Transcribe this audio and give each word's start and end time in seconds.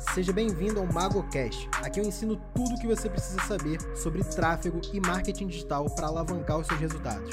Seja 0.00 0.32
bem-vindo 0.32 0.80
ao 0.80 0.86
MagoCast. 0.86 1.68
Aqui 1.82 2.00
eu 2.00 2.04
ensino 2.04 2.40
tudo 2.54 2.74
o 2.74 2.80
que 2.80 2.86
você 2.86 3.08
precisa 3.08 3.38
saber 3.42 3.78
sobre 3.94 4.24
tráfego 4.24 4.80
e 4.92 4.98
marketing 4.98 5.46
digital 5.46 5.84
para 5.90 6.08
alavancar 6.08 6.58
os 6.58 6.66
seus 6.66 6.80
resultados. 6.80 7.30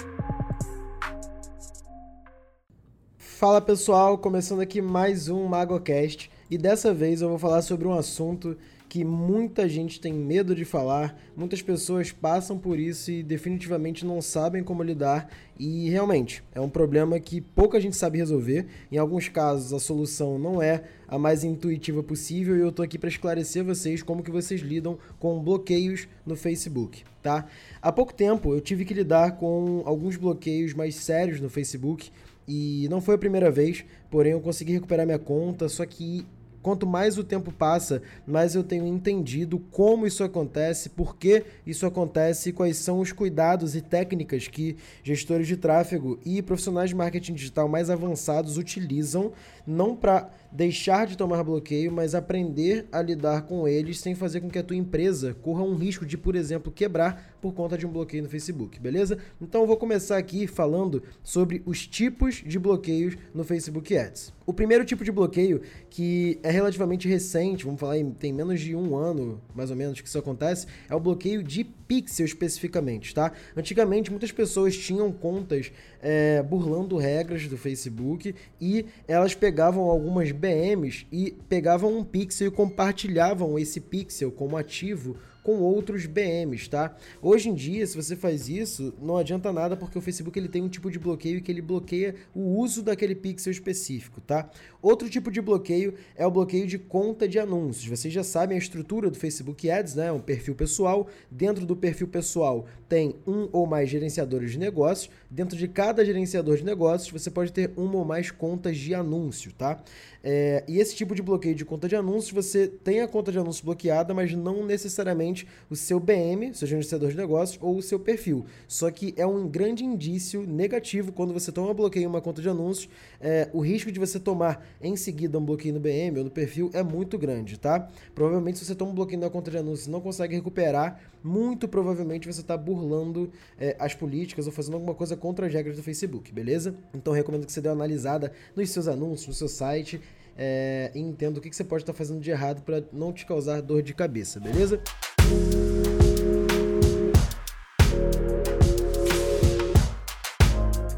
Fala 3.17 3.61
pessoal, 3.61 4.17
começando 4.17 4.59
aqui 4.59 4.81
mais 4.81 5.29
um 5.29 5.45
MagoCast 5.45 6.29
e 6.51 6.57
dessa 6.57 6.93
vez 6.93 7.21
eu 7.21 7.29
vou 7.29 7.39
falar 7.39 7.61
sobre 7.61 7.87
um 7.87 7.93
assunto 7.93 8.57
que 8.89 9.03
muita 9.03 9.67
gente 9.67 9.99
tem 9.99 10.13
medo 10.13 10.55
de 10.55 10.63
falar, 10.63 11.19
muitas 11.35 11.61
pessoas 11.61 12.11
passam 12.11 12.57
por 12.57 12.79
isso 12.79 13.11
e 13.11 13.21
definitivamente 13.21 14.05
não 14.05 14.21
sabem 14.21 14.63
como 14.63 14.83
lidar, 14.83 15.29
e 15.59 15.89
realmente 15.89 16.43
é 16.53 16.61
um 16.61 16.69
problema 16.69 17.19
que 17.19 17.41
pouca 17.41 17.79
gente 17.81 17.97
sabe 17.97 18.17
resolver. 18.17 18.65
Em 18.91 18.97
alguns 18.97 19.27
casos 19.27 19.73
a 19.73 19.79
solução 19.79 20.37
não 20.39 20.61
é 20.61 20.83
a 21.07 21.17
mais 21.17 21.43
intuitiva 21.43 22.01
possível 22.03 22.55
e 22.55 22.61
eu 22.61 22.71
tô 22.71 22.81
aqui 22.81 22.97
para 22.97 23.09
esclarecer 23.09 23.63
vocês 23.63 24.03
como 24.03 24.23
que 24.23 24.31
vocês 24.31 24.61
lidam 24.61 24.97
com 25.19 25.41
bloqueios 25.43 26.07
no 26.25 26.35
Facebook, 26.35 27.03
tá? 27.21 27.45
Há 27.81 27.91
pouco 27.91 28.13
tempo 28.13 28.53
eu 28.53 28.61
tive 28.61 28.85
que 28.85 28.93
lidar 28.93 29.37
com 29.37 29.81
alguns 29.85 30.15
bloqueios 30.15 30.73
mais 30.73 30.95
sérios 30.95 31.41
no 31.41 31.49
Facebook. 31.49 32.11
E 32.49 32.87
não 32.89 33.01
foi 33.01 33.15
a 33.15 33.17
primeira 33.17 33.51
vez, 33.51 33.83
porém 34.09 34.31
eu 34.31 34.39
consegui 34.39 34.71
recuperar 34.71 35.05
minha 35.05 35.19
conta, 35.19 35.67
só 35.67 35.85
que 35.85 36.25
quanto 36.67 36.85
mais 36.85 37.17
o 37.17 37.23
tempo 37.23 37.49
passa, 37.49 38.01
mais 38.27 38.53
eu 38.53 38.61
tenho 38.61 38.85
entendido 38.85 39.57
como 39.71 40.05
isso 40.05 40.21
acontece, 40.21 40.89
por 40.89 41.15
que 41.15 41.45
isso 41.65 41.85
acontece 41.85 42.49
e 42.49 42.51
quais 42.51 42.75
são 42.75 42.99
os 42.99 43.13
cuidados 43.13 43.73
e 43.73 43.79
técnicas 43.79 44.49
que 44.49 44.75
gestores 45.01 45.47
de 45.47 45.55
tráfego 45.55 46.19
e 46.25 46.41
profissionais 46.41 46.89
de 46.89 46.95
marketing 46.97 47.35
digital 47.35 47.69
mais 47.69 47.89
avançados 47.89 48.57
utilizam, 48.57 49.31
não 49.65 49.95
para 49.95 50.29
deixar 50.57 51.05
de 51.05 51.15
tomar 51.15 51.43
bloqueio, 51.43 51.91
mas 51.91 52.15
aprender 52.15 52.87
a 52.91 52.99
lidar 52.99 53.43
com 53.43 53.67
eles 53.67 53.99
sem 53.99 54.15
fazer 54.15 54.41
com 54.41 54.49
que 54.49 54.57
a 54.57 54.63
tua 54.63 54.75
empresa 54.75 55.35
corra 55.35 55.61
um 55.61 55.75
risco 55.75 56.03
de, 56.03 56.17
por 56.17 56.35
exemplo, 56.35 56.71
quebrar 56.71 57.37
por 57.39 57.53
conta 57.53 57.77
de 57.77 57.85
um 57.85 57.91
bloqueio 57.91 58.23
no 58.23 58.29
Facebook, 58.29 58.79
beleza? 58.79 59.19
Então 59.39 59.61
eu 59.61 59.67
vou 59.67 59.77
começar 59.77 60.17
aqui 60.17 60.47
falando 60.47 61.03
sobre 61.21 61.61
os 61.63 61.85
tipos 61.85 62.43
de 62.43 62.57
bloqueios 62.57 63.15
no 63.35 63.43
Facebook 63.43 63.95
Ads. 63.95 64.33
O 64.47 64.53
primeiro 64.53 64.83
tipo 64.83 65.03
de 65.03 65.11
bloqueio, 65.11 65.61
que 65.89 66.39
é 66.41 66.49
relativamente 66.49 67.07
recente, 67.07 67.65
vamos 67.65 67.79
falar, 67.79 67.97
tem 68.17 68.33
menos 68.33 68.59
de 68.59 68.75
um 68.75 68.95
ano, 68.95 69.39
mais 69.53 69.69
ou 69.69 69.75
menos, 69.75 70.01
que 70.01 70.07
isso 70.07 70.17
acontece, 70.17 70.65
é 70.89 70.95
o 70.95 70.99
bloqueio 70.99 71.43
de 71.43 71.65
pixel 71.65 72.25
especificamente, 72.25 73.13
tá? 73.13 73.31
Antigamente, 73.55 74.09
muitas 74.09 74.31
pessoas 74.31 74.75
tinham 74.75 75.11
contas 75.11 75.71
é, 76.01 76.41
burlando 76.41 76.97
regras 76.97 77.47
do 77.47 77.57
Facebook 77.57 78.33
e 78.59 78.85
elas 79.07 79.35
pegavam 79.35 79.83
algumas 79.83 80.31
BMs 80.47 81.05
e 81.11 81.35
pegavam 81.49 81.97
um 81.97 82.03
pixel 82.03 82.47
e 82.47 82.51
compartilhavam 82.51 83.59
esse 83.59 83.81
pixel 83.81 84.31
como 84.31 84.55
ativo 84.55 85.17
com 85.47 85.61
outros 85.61 86.05
BMs, 86.05 86.69
tá? 86.69 86.93
Hoje 87.21 87.47
em 87.47 87.53
dia, 87.53 87.87
se 87.87 87.95
você 87.95 88.17
faz 88.17 88.49
isso, 88.49 88.93
não 89.01 89.15
adianta 89.15 89.49
nada 89.53 89.77
porque 89.77 89.97
o 89.97 90.01
Facebook 90.01 90.37
ele 90.37 90.49
tem 90.49 90.61
um 90.61 90.67
tipo 90.67 90.91
de 90.91 90.99
bloqueio 90.99 91.41
que 91.41 91.49
ele 91.49 91.61
bloqueia 91.61 92.15
o 92.35 92.59
uso 92.59 92.83
daquele 92.83 93.15
pixel 93.15 93.49
específico, 93.49 94.19
tá? 94.19 94.49
Outro 94.81 95.09
tipo 95.09 95.31
de 95.31 95.39
bloqueio 95.39 95.93
é 96.17 96.27
o 96.27 96.31
bloqueio 96.31 96.67
de 96.67 96.77
conta 96.77 97.29
de 97.29 97.39
anúncios. 97.39 97.87
Vocês 97.87 98.13
já 98.13 98.25
sabem 98.25 98.57
a 98.57 98.59
estrutura 98.59 99.09
do 99.09 99.17
Facebook 99.17 99.71
Ads, 99.71 99.95
né? 99.95 100.11
Um 100.11 100.19
perfil 100.19 100.53
pessoal. 100.53 101.07
Dentro 101.31 101.65
do 101.65 101.77
perfil 101.77 102.09
pessoal 102.09 102.65
tem 102.89 103.15
um 103.25 103.47
ou 103.53 103.65
mais 103.65 103.89
gerenciadores 103.89 104.51
de 104.51 104.59
negócios. 104.59 105.09
Dentro 105.29 105.57
de 105.57 105.67
cada 105.69 106.03
gerenciador 106.03 106.57
de 106.57 106.65
negócios, 106.65 107.09
você 107.09 107.31
pode 107.31 107.53
ter 107.53 107.71
uma 107.77 107.95
ou 107.95 108.05
mais 108.05 108.31
contas 108.31 108.77
de 108.77 108.93
anúncio, 108.93 109.53
tá? 109.53 109.81
É, 110.29 110.61
e 110.67 110.77
esse 110.77 110.93
tipo 110.93 111.15
de 111.15 111.21
bloqueio 111.21 111.55
de 111.55 111.63
conta 111.63 111.87
de 111.87 111.95
anúncios, 111.95 112.33
você 112.33 112.67
tem 112.67 112.99
a 112.99 113.07
conta 113.07 113.31
de 113.31 113.39
anúncios 113.39 113.63
bloqueada, 113.63 114.13
mas 114.13 114.33
não 114.33 114.65
necessariamente 114.65 115.47
o 115.69 115.75
seu 115.75 116.01
BM, 116.01 116.53
seu 116.53 116.67
gerenciador 116.67 117.11
de 117.11 117.15
negócios, 117.15 117.57
ou 117.61 117.77
o 117.77 117.81
seu 117.81 117.97
perfil. 117.97 118.45
Só 118.67 118.91
que 118.91 119.13
é 119.15 119.25
um 119.25 119.47
grande 119.47 119.85
indício 119.85 120.45
negativo 120.45 121.13
quando 121.13 121.31
você 121.31 121.49
toma 121.49 121.73
bloqueio 121.73 122.03
em 122.03 122.07
uma 122.07 122.19
conta 122.19 122.41
de 122.41 122.49
anúncios. 122.49 122.89
É, 123.21 123.47
o 123.53 123.61
risco 123.61 123.89
de 123.89 124.01
você 124.01 124.19
tomar 124.19 124.67
em 124.81 124.97
seguida 124.97 125.39
um 125.39 125.45
bloqueio 125.45 125.73
no 125.73 125.79
BM 125.79 126.17
ou 126.17 126.25
no 126.25 126.29
perfil 126.29 126.69
é 126.73 126.83
muito 126.83 127.17
grande, 127.17 127.57
tá? 127.57 127.87
Provavelmente, 128.13 128.57
se 128.59 128.65
você 128.65 128.75
toma 128.75 128.91
um 128.91 128.95
bloqueio 128.95 129.21
na 129.21 129.29
conta 129.29 129.49
de 129.49 129.57
anúncios 129.57 129.87
e 129.87 129.89
não 129.89 130.01
consegue 130.01 130.35
recuperar, 130.35 130.99
muito 131.23 131.69
provavelmente 131.69 132.27
você 132.27 132.41
está 132.41 132.57
burlando 132.57 133.31
é, 133.57 133.77
as 133.79 133.95
políticas 133.95 134.45
ou 134.45 134.51
fazendo 134.51 134.73
alguma 134.73 134.93
coisa 134.93 135.15
contra 135.15 135.47
as 135.47 135.53
regras 135.53 135.77
do 135.77 135.83
Facebook, 135.83 136.33
beleza? 136.33 136.75
Então, 136.93 137.13
recomendo 137.13 137.45
que 137.45 137.51
você 137.53 137.61
dê 137.61 137.69
uma 137.69 137.75
analisada 137.75 138.33
nos 138.53 138.69
seus 138.69 138.89
anúncios, 138.89 139.27
no 139.29 139.33
seu 139.33 139.47
site 139.47 140.01
é, 140.37 140.91
e 140.93 140.99
entenda 140.99 141.39
o 141.39 141.41
que, 141.41 141.49
que 141.49 141.55
você 141.55 141.63
pode 141.63 141.81
estar 141.81 141.93
fazendo 141.93 142.19
de 142.19 142.29
errado 142.29 142.61
para 142.61 142.83
não 142.93 143.11
te 143.11 143.25
causar 143.25 143.61
dor 143.61 143.81
de 143.81 143.93
cabeça, 143.93 144.39
beleza? 144.39 144.79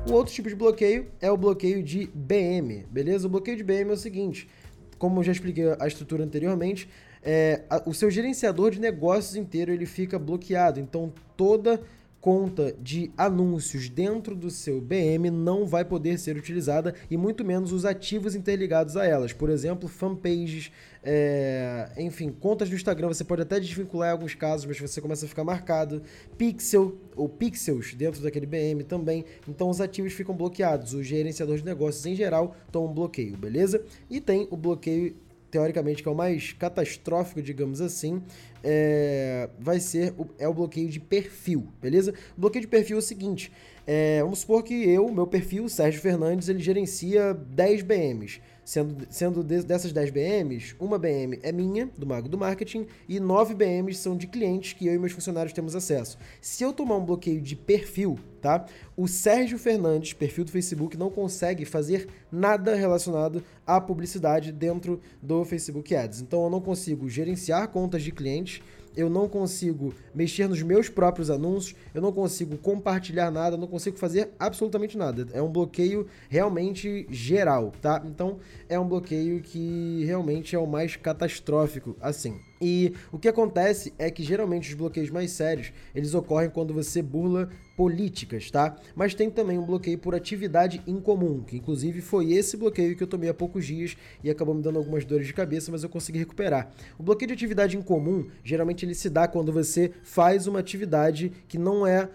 O 0.05 0.11
outro 0.11 0.33
tipo 0.33 0.49
de 0.49 0.55
bloqueio 0.55 1.07
é 1.21 1.31
o 1.31 1.37
bloqueio 1.37 1.81
de 1.81 2.07
BM, 2.13 2.85
beleza? 2.91 3.27
O 3.27 3.29
bloqueio 3.29 3.55
de 3.55 3.63
BM 3.63 3.91
é 3.91 3.93
o 3.93 3.97
seguinte, 3.97 4.49
como 4.97 5.19
eu 5.19 5.23
já 5.23 5.31
expliquei 5.31 5.65
a 5.79 5.87
estrutura 5.87 6.23
anteriormente, 6.23 6.89
é, 7.23 7.63
a, 7.69 7.81
o 7.85 7.93
seu 7.93 8.09
gerenciador 8.09 8.71
de 8.71 8.79
negócios 8.79 9.35
inteiro 9.35 9.71
ele 9.71 9.85
fica 9.85 10.17
bloqueado, 10.17 10.79
então 10.79 11.13
toda 11.37 11.81
conta 12.21 12.75
de 12.81 13.11
anúncios 13.17 13.89
dentro 13.89 14.35
do 14.35 14.49
seu 14.49 14.81
BM 14.81 15.29
não 15.29 15.65
vai 15.65 15.85
poder 15.85 16.17
ser 16.17 16.35
utilizada 16.35 16.93
e 17.09 17.15
muito 17.15 17.45
menos 17.45 17.71
os 17.71 17.85
ativos 17.85 18.35
interligados 18.35 18.97
a 18.97 19.05
elas. 19.05 19.31
Por 19.31 19.49
exemplo, 19.49 19.87
fanpages, 19.87 20.71
é, 21.03 21.89
enfim, 21.97 22.29
contas 22.31 22.69
do 22.69 22.75
Instagram 22.75 23.07
você 23.07 23.23
pode 23.23 23.41
até 23.41 23.59
desvincular 23.59 24.09
em 24.09 24.11
alguns 24.11 24.35
casos, 24.35 24.65
mas 24.65 24.79
você 24.79 24.99
começa 24.99 25.25
a 25.25 25.29
ficar 25.29 25.43
marcado. 25.43 26.01
Pixel 26.37 26.97
ou 27.15 27.29
pixels 27.29 27.93
dentro 27.93 28.21
daquele 28.21 28.45
BM 28.45 28.83
também. 28.83 29.23
Então 29.47 29.69
os 29.69 29.79
ativos 29.79 30.13
ficam 30.13 30.35
bloqueados. 30.35 30.93
O 30.93 31.03
gerenciador 31.03 31.57
de 31.57 31.65
negócios 31.65 32.05
em 32.05 32.15
geral 32.15 32.55
toma 32.71 32.89
um 32.89 32.93
bloqueio, 32.93 33.37
beleza? 33.37 33.83
E 34.09 34.19
tem 34.19 34.47
o 34.51 34.57
bloqueio 34.57 35.15
teoricamente, 35.49 36.01
que 36.01 36.09
é 36.09 36.11
o 36.11 36.15
mais 36.15 36.53
catastrófico, 36.53 37.41
digamos 37.41 37.81
assim, 37.81 38.21
é, 38.63 39.49
vai 39.59 39.79
ser 39.79 40.13
o, 40.17 40.27
é 40.37 40.47
o 40.47 40.53
bloqueio 40.53 40.89
de 40.89 40.99
perfil, 40.99 41.67
beleza? 41.81 42.13
O 42.37 42.41
bloqueio 42.41 42.61
de 42.61 42.67
perfil 42.67 42.97
é 42.97 42.99
o 42.99 43.01
seguinte: 43.01 43.51
é, 43.87 44.21
vamos 44.21 44.39
supor 44.39 44.63
que 44.63 44.73
eu, 44.89 45.09
meu 45.09 45.25
perfil, 45.25 45.67
Sérgio 45.67 46.01
Fernandes, 46.01 46.49
ele 46.49 46.59
gerencia 46.59 47.33
10 47.33 47.81
BMs. 47.81 48.41
Sendo, 48.69 49.07
sendo 49.09 49.43
de, 49.43 49.63
dessas 49.63 49.91
10 49.91 50.11
BMs, 50.11 50.75
uma 50.79 50.99
BM 50.99 51.39
é 51.41 51.51
minha, 51.51 51.89
do 51.97 52.05
Mago 52.05 52.29
do 52.29 52.37
Marketing, 52.37 52.85
e 53.07 53.19
9 53.19 53.55
BMs 53.55 53.97
são 53.97 54.15
de 54.15 54.27
clientes 54.27 54.73
que 54.73 54.85
eu 54.85 54.93
e 54.93 54.99
meus 54.99 55.11
funcionários 55.11 55.53
temos 55.53 55.75
acesso. 55.75 56.19
Se 56.39 56.63
eu 56.63 56.71
tomar 56.71 56.97
um 56.97 57.03
bloqueio 57.03 57.41
de 57.41 57.55
perfil, 57.55 58.19
tá? 58.39 58.67
O 58.95 59.07
Sérgio 59.07 59.57
Fernandes, 59.57 60.13
perfil 60.13 60.45
do 60.45 60.51
Facebook, 60.51 60.95
não 60.95 61.09
consegue 61.09 61.65
fazer 61.65 62.07
nada 62.31 62.75
relacionado 62.75 63.43
à 63.65 63.81
publicidade 63.81 64.51
dentro 64.51 65.01
do 65.19 65.43
Facebook 65.43 65.95
Ads. 65.95 66.21
Então 66.21 66.43
eu 66.43 66.49
não 66.51 66.61
consigo 66.61 67.09
gerenciar 67.09 67.69
contas 67.69 68.03
de 68.03 68.11
clientes 68.11 68.61
eu 68.99 69.09
não 69.09 69.29
consigo 69.29 69.93
mexer 70.13 70.47
nos 70.47 70.61
meus 70.61 70.89
próprios 70.89 71.29
anúncios, 71.29 71.75
eu 71.93 72.01
não 72.01 72.11
consigo 72.11 72.57
compartilhar 72.57 73.31
nada, 73.31 73.55
não 73.55 73.67
consigo 73.67 73.97
fazer 73.97 74.29
absolutamente 74.37 74.97
nada. 74.97 75.27
É 75.33 75.41
um 75.41 75.51
bloqueio 75.51 76.07
realmente 76.27 77.07
geral, 77.09 77.71
tá? 77.81 78.01
Então 78.05 78.39
é 78.67 78.79
um 78.79 78.87
bloqueio 78.87 79.41
que 79.41 80.03
realmente 80.05 80.55
é 80.55 80.59
o 80.59 80.67
mais 80.67 80.95
catastrófico, 80.95 81.95
assim. 82.01 82.39
E 82.61 82.93
o 83.11 83.17
que 83.17 83.27
acontece 83.27 83.93
é 83.97 84.11
que 84.11 84.23
geralmente 84.23 84.69
os 84.69 84.75
bloqueios 84.75 85.09
mais 85.09 85.31
sérios, 85.31 85.71
eles 85.95 86.13
ocorrem 86.13 86.49
quando 86.49 86.73
você 86.73 87.01
burla 87.01 87.49
políticas, 87.77 88.51
tá? 88.51 88.75
Mas 88.95 89.13
tem 89.13 89.29
também 89.29 89.57
um 89.57 89.65
bloqueio 89.65 89.97
por 89.97 90.13
atividade 90.13 90.81
incomum, 90.85 91.41
que 91.41 91.57
inclusive 91.57 92.01
foi 92.01 92.33
esse 92.33 92.57
bloqueio 92.57 92.95
que 92.95 93.03
eu 93.03 93.07
tomei 93.07 93.29
há 93.29 93.33
poucos 93.33 93.65
dias 93.65 93.95
e 94.23 94.29
acabou 94.29 94.53
me 94.53 94.61
dando 94.61 94.77
algumas 94.77 95.05
dores 95.05 95.27
de 95.27 95.33
cabeça, 95.33 95.71
mas 95.71 95.83
eu 95.83 95.89
consegui 95.89 96.19
recuperar. 96.19 96.69
O 96.97 97.03
bloqueio 97.03 97.27
de 97.27 97.33
atividade 97.33 97.77
incomum, 97.77 98.27
geralmente 98.43 98.85
ele 98.85 98.93
se 98.93 99.09
dá 99.09 99.27
quando 99.27 99.53
você 99.53 99.91
faz 100.03 100.45
uma 100.45 100.59
atividade 100.59 101.31
que 101.47 101.57
não 101.57 101.87
é 101.87 102.09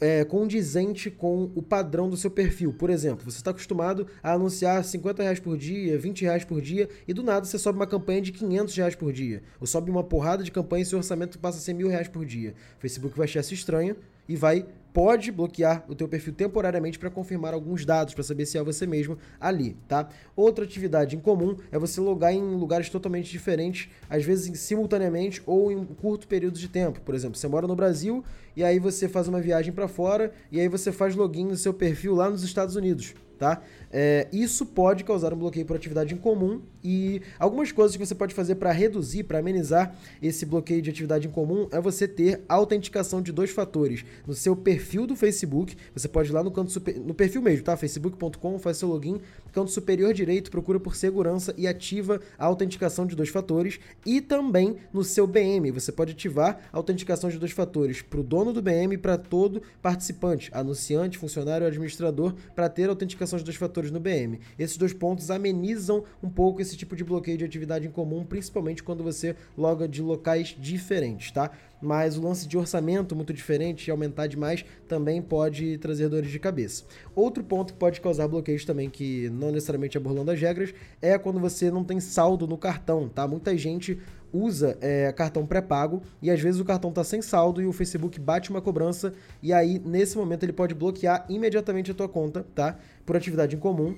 é, 0.00 0.24
condizente 0.24 1.10
com 1.10 1.50
o 1.54 1.62
padrão 1.62 2.08
do 2.08 2.16
seu 2.16 2.30
perfil. 2.30 2.72
Por 2.72 2.90
exemplo, 2.90 3.30
você 3.30 3.38
está 3.38 3.50
acostumado 3.50 4.06
a 4.22 4.32
anunciar 4.32 4.84
50 4.84 5.22
reais 5.22 5.40
por 5.40 5.56
dia, 5.56 5.98
20 5.98 6.22
reais 6.22 6.44
por 6.44 6.60
dia, 6.60 6.88
e 7.06 7.14
do 7.14 7.22
nada 7.22 7.46
você 7.46 7.58
sobe 7.58 7.78
uma 7.78 7.86
campanha 7.86 8.20
de 8.20 8.32
500 8.32 8.76
reais 8.76 8.94
por 8.94 9.12
dia. 9.12 9.42
Ou 9.60 9.66
sobe 9.66 9.90
uma 9.90 10.04
porrada 10.04 10.42
de 10.42 10.50
campanha 10.50 10.82
e 10.82 10.86
seu 10.86 10.98
orçamento 10.98 11.38
passa 11.38 11.58
a 11.58 11.60
ser 11.60 11.72
mil 11.72 11.88
reais 11.88 12.08
por 12.08 12.24
dia. 12.24 12.54
O 12.76 12.80
Facebook 12.80 13.16
vai 13.16 13.24
achar 13.24 13.40
isso 13.40 13.54
estranho 13.54 13.96
e 14.28 14.36
vai 14.36 14.66
pode 14.92 15.30
bloquear 15.30 15.84
o 15.88 15.94
teu 15.94 16.08
perfil 16.08 16.32
temporariamente 16.32 16.98
para 16.98 17.08
confirmar 17.08 17.54
alguns 17.54 17.84
dados, 17.84 18.14
para 18.14 18.24
saber 18.24 18.46
se 18.46 18.58
é 18.58 18.62
você 18.62 18.86
mesmo 18.86 19.16
ali, 19.38 19.76
tá? 19.86 20.08
Outra 20.34 20.64
atividade 20.64 21.14
em 21.14 21.20
comum 21.20 21.56
é 21.70 21.78
você 21.78 22.00
logar 22.00 22.32
em 22.32 22.42
lugares 22.56 22.90
totalmente 22.90 23.30
diferentes, 23.30 23.88
às 24.10 24.24
vezes 24.24 24.58
simultaneamente 24.58 25.40
ou 25.46 25.70
em 25.70 25.84
curto 25.84 26.26
período 26.26 26.58
de 26.58 26.68
tempo. 26.68 27.00
Por 27.02 27.14
exemplo, 27.14 27.36
você 27.36 27.46
mora 27.46 27.66
no 27.66 27.76
Brasil 27.76 28.24
e 28.56 28.64
aí 28.64 28.78
você 28.78 29.08
faz 29.08 29.28
uma 29.28 29.40
viagem 29.40 29.72
para 29.72 29.86
fora 29.86 30.32
e 30.50 30.58
aí 30.58 30.68
você 30.68 30.90
faz 30.90 31.14
login 31.14 31.46
no 31.46 31.56
seu 31.56 31.72
perfil 31.72 32.14
lá 32.14 32.28
nos 32.28 32.42
Estados 32.42 32.74
Unidos. 32.74 33.14
Tá? 33.38 33.62
É, 33.90 34.28
isso 34.32 34.66
pode 34.66 35.04
causar 35.04 35.32
um 35.32 35.36
bloqueio 35.36 35.64
por 35.64 35.76
atividade 35.76 36.12
em 36.12 36.18
comum 36.18 36.60
e 36.82 37.22
algumas 37.38 37.72
coisas 37.72 37.96
que 37.96 38.04
você 38.04 38.14
pode 38.14 38.34
fazer 38.34 38.56
para 38.56 38.70
reduzir, 38.72 39.24
para 39.24 39.38
amenizar 39.38 39.96
esse 40.22 40.44
bloqueio 40.44 40.82
de 40.82 40.90
atividade 40.90 41.26
em 41.26 41.30
comum 41.30 41.68
é 41.70 41.80
você 41.80 42.06
ter 42.06 42.42
autenticação 42.48 43.22
de 43.22 43.32
dois 43.32 43.50
fatores 43.50 44.04
no 44.26 44.34
seu 44.34 44.54
perfil 44.54 45.06
do 45.06 45.16
Facebook. 45.16 45.76
Você 45.94 46.08
pode 46.08 46.30
ir 46.30 46.32
lá 46.32 46.42
no 46.42 46.50
canto 46.50 46.70
super, 46.70 46.98
no 46.98 47.14
perfil 47.14 47.40
mesmo, 47.40 47.64
tá? 47.64 47.76
facebook.com, 47.76 48.58
faz 48.58 48.76
seu 48.76 48.88
login, 48.88 49.20
canto 49.52 49.70
superior 49.70 50.12
direito, 50.14 50.50
procura 50.50 50.78
por 50.80 50.96
segurança 50.96 51.54
e 51.56 51.66
ativa 51.66 52.20
a 52.38 52.46
autenticação 52.46 53.06
de 53.06 53.16
dois 53.16 53.28
fatores 53.28 53.80
e 54.04 54.20
também 54.20 54.76
no 54.92 55.04
seu 55.04 55.26
BM, 55.26 55.70
você 55.70 55.92
pode 55.92 56.12
ativar 56.12 56.60
a 56.72 56.76
autenticação 56.76 57.30
de 57.30 57.38
dois 57.38 57.52
fatores 57.52 58.02
para 58.02 58.20
o 58.20 58.22
dono 58.22 58.52
do 58.52 58.62
BM 58.62 58.94
e 58.94 58.98
para 58.98 59.18
todo 59.18 59.62
participante, 59.82 60.50
anunciante, 60.52 61.18
funcionário 61.18 61.64
ou 61.64 61.68
administrador, 61.68 62.34
para 62.54 62.68
ter 62.68 62.86
a 62.86 62.90
autenticação 62.90 63.38
de 63.38 63.44
dois 63.44 63.56
fatores 63.56 63.90
no 63.90 64.00
BM. 64.00 64.40
Esses 64.58 64.76
dois 64.76 64.92
pontos 64.92 65.30
amenizam 65.30 66.04
um 66.22 66.28
pouco 66.28 66.60
esse 66.60 66.76
tipo 66.76 66.94
de 66.94 67.04
bloqueio 67.04 67.38
de 67.38 67.44
atividade 67.44 67.86
em 67.86 67.90
comum, 67.90 68.24
principalmente 68.24 68.82
quando 68.82 69.02
você 69.02 69.36
loga 69.56 69.88
de 69.88 70.02
locais 70.02 70.56
diferentes, 70.58 71.30
tá? 71.30 71.50
Mas 71.80 72.16
o 72.16 72.22
lance 72.22 72.46
de 72.46 72.58
orçamento 72.58 73.14
muito 73.14 73.32
diferente 73.32 73.86
e 73.86 73.90
aumentar 73.90 74.26
demais 74.26 74.64
também 74.86 75.22
pode 75.22 75.78
trazer 75.78 76.08
dores 76.08 76.30
de 76.30 76.38
cabeça. 76.38 76.84
Outro 77.14 77.42
ponto 77.44 77.72
que 77.72 77.78
pode 77.78 78.00
causar 78.00 78.28
bloqueios 78.28 78.64
também, 78.64 78.90
que 78.90 79.30
não 79.30 79.50
necessariamente 79.50 79.96
é 79.96 80.00
burlando 80.00 80.30
as 80.30 80.40
regras, 80.40 80.74
é 81.00 81.16
quando 81.16 81.38
você 81.38 81.70
não 81.70 81.84
tem 81.84 82.00
saldo 82.00 82.46
no 82.46 82.58
cartão, 82.58 83.08
tá? 83.08 83.26
Muita 83.26 83.56
gente 83.56 83.98
usa 84.32 84.76
é, 84.80 85.10
cartão 85.12 85.46
pré-pago 85.46 86.02
e 86.20 86.30
às 86.30 86.40
vezes 86.40 86.60
o 86.60 86.64
cartão 86.64 86.90
está 86.90 87.02
sem 87.02 87.22
saldo 87.22 87.62
e 87.62 87.66
o 87.66 87.72
Facebook 87.72 88.20
bate 88.20 88.50
uma 88.50 88.60
cobrança 88.60 89.14
e 89.42 89.52
aí 89.52 89.78
nesse 89.78 90.18
momento 90.18 90.42
ele 90.42 90.52
pode 90.52 90.74
bloquear 90.74 91.24
imediatamente 91.28 91.90
a 91.90 91.94
tua 91.94 92.08
conta, 92.08 92.44
tá? 92.54 92.78
Por 93.06 93.16
atividade 93.16 93.56
em 93.56 93.58
comum 93.58 93.96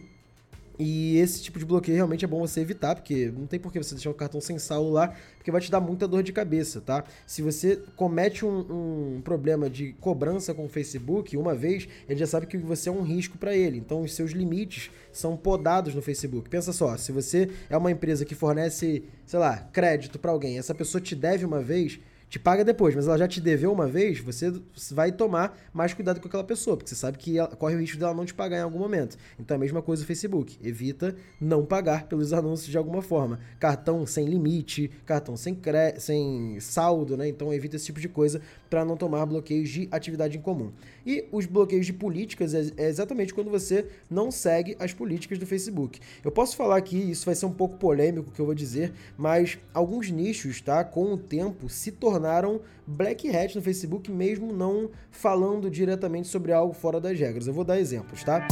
e 0.82 1.18
esse 1.18 1.42
tipo 1.42 1.58
de 1.58 1.66
bloqueio 1.66 1.94
realmente 1.94 2.24
é 2.24 2.28
bom 2.28 2.40
você 2.40 2.58
evitar, 2.58 2.94
porque 2.94 3.30
não 3.36 3.46
tem 3.46 3.60
por 3.60 3.70
que 3.70 3.78
você 3.78 3.94
deixar 3.94 4.08
o 4.08 4.14
cartão 4.14 4.40
sem 4.40 4.58
saldo 4.58 4.88
lá, 4.88 5.14
porque 5.36 5.50
vai 5.50 5.60
te 5.60 5.70
dar 5.70 5.78
muita 5.78 6.08
dor 6.08 6.22
de 6.22 6.32
cabeça, 6.32 6.80
tá? 6.80 7.04
Se 7.26 7.42
você 7.42 7.82
comete 7.96 8.46
um, 8.46 9.16
um 9.16 9.20
problema 9.20 9.68
de 9.68 9.92
cobrança 10.00 10.54
com 10.54 10.64
o 10.64 10.68
Facebook 10.70 11.36
uma 11.36 11.54
vez, 11.54 11.86
ele 12.08 12.18
já 12.18 12.26
sabe 12.26 12.46
que 12.46 12.56
você 12.56 12.88
é 12.88 12.92
um 12.92 13.02
risco 13.02 13.36
para 13.36 13.54
ele. 13.54 13.76
Então 13.76 14.00
os 14.00 14.14
seus 14.14 14.30
limites 14.30 14.90
são 15.12 15.36
podados 15.36 15.94
no 15.94 16.00
Facebook. 16.00 16.48
Pensa 16.48 16.72
só, 16.72 16.96
se 16.96 17.12
você 17.12 17.50
é 17.68 17.76
uma 17.76 17.90
empresa 17.90 18.24
que 18.24 18.34
fornece, 18.34 19.04
sei 19.26 19.38
lá, 19.38 19.58
crédito 19.74 20.18
para 20.18 20.30
alguém, 20.30 20.58
essa 20.58 20.74
pessoa 20.74 20.98
te 20.98 21.14
deve 21.14 21.44
uma 21.44 21.60
vez, 21.60 22.00
te 22.30 22.38
paga 22.38 22.64
depois, 22.64 22.94
mas 22.94 23.08
ela 23.08 23.18
já 23.18 23.26
te 23.26 23.40
deveu 23.40 23.72
uma 23.72 23.88
vez, 23.88 24.20
você 24.20 24.52
vai 24.92 25.10
tomar 25.10 25.58
mais 25.74 25.92
cuidado 25.92 26.20
com 26.20 26.28
aquela 26.28 26.44
pessoa, 26.44 26.76
porque 26.76 26.88
você 26.88 26.94
sabe 26.94 27.18
que 27.18 27.36
ela, 27.36 27.48
corre 27.48 27.74
o 27.74 27.80
risco 27.80 27.98
dela 27.98 28.14
não 28.14 28.24
te 28.24 28.32
pagar 28.32 28.58
em 28.58 28.62
algum 28.62 28.78
momento. 28.78 29.18
Então 29.36 29.56
é 29.56 29.58
a 29.58 29.60
mesma 29.60 29.82
coisa 29.82 30.04
o 30.04 30.06
Facebook. 30.06 30.56
Evita 30.62 31.16
não 31.40 31.66
pagar 31.66 32.06
pelos 32.06 32.32
anúncios 32.32 32.70
de 32.70 32.78
alguma 32.78 33.02
forma. 33.02 33.40
Cartão 33.58 34.06
sem 34.06 34.26
limite, 34.26 34.92
cartão 35.04 35.36
sem, 35.36 35.56
cre... 35.56 35.98
sem 35.98 36.60
saldo, 36.60 37.16
né? 37.16 37.28
Então 37.28 37.52
evita 37.52 37.74
esse 37.74 37.86
tipo 37.86 37.98
de 37.98 38.08
coisa 38.08 38.40
para 38.70 38.84
não 38.84 38.96
tomar 38.96 39.26
bloqueios 39.26 39.68
de 39.68 39.88
atividade 39.90 40.38
em 40.38 40.40
comum. 40.40 40.70
E 41.04 41.26
os 41.32 41.44
bloqueios 41.44 41.84
de 41.84 41.92
políticas 41.92 42.54
é, 42.54 42.70
é 42.76 42.88
exatamente 42.88 43.34
quando 43.34 43.50
você 43.50 43.86
não 44.08 44.30
segue 44.30 44.76
as 44.78 44.92
políticas 44.92 45.38
do 45.38 45.46
Facebook. 45.46 46.00
Eu 46.24 46.30
posso 46.30 46.56
falar 46.56 46.76
aqui, 46.76 46.96
isso 47.10 47.26
vai 47.26 47.34
ser 47.34 47.46
um 47.46 47.52
pouco 47.52 47.76
polêmico 47.76 48.30
que 48.30 48.40
eu 48.40 48.46
vou 48.46 48.54
dizer, 48.54 48.92
mas 49.18 49.58
alguns 49.74 50.10
nichos, 50.10 50.60
tá, 50.60 50.84
com 50.84 51.12
o 51.12 51.18
tempo 51.18 51.68
se 51.68 51.90
tornaram 51.90 52.60
black 52.86 53.28
hat 53.28 53.56
no 53.56 53.62
Facebook 53.62 54.10
mesmo 54.10 54.52
não 54.52 54.90
falando 55.10 55.68
diretamente 55.68 56.28
sobre 56.28 56.52
algo 56.52 56.72
fora 56.72 57.00
das 57.00 57.18
regras. 57.18 57.48
Eu 57.48 57.52
vou 57.52 57.64
dar 57.64 57.80
exemplos, 57.80 58.22
tá? 58.22 58.46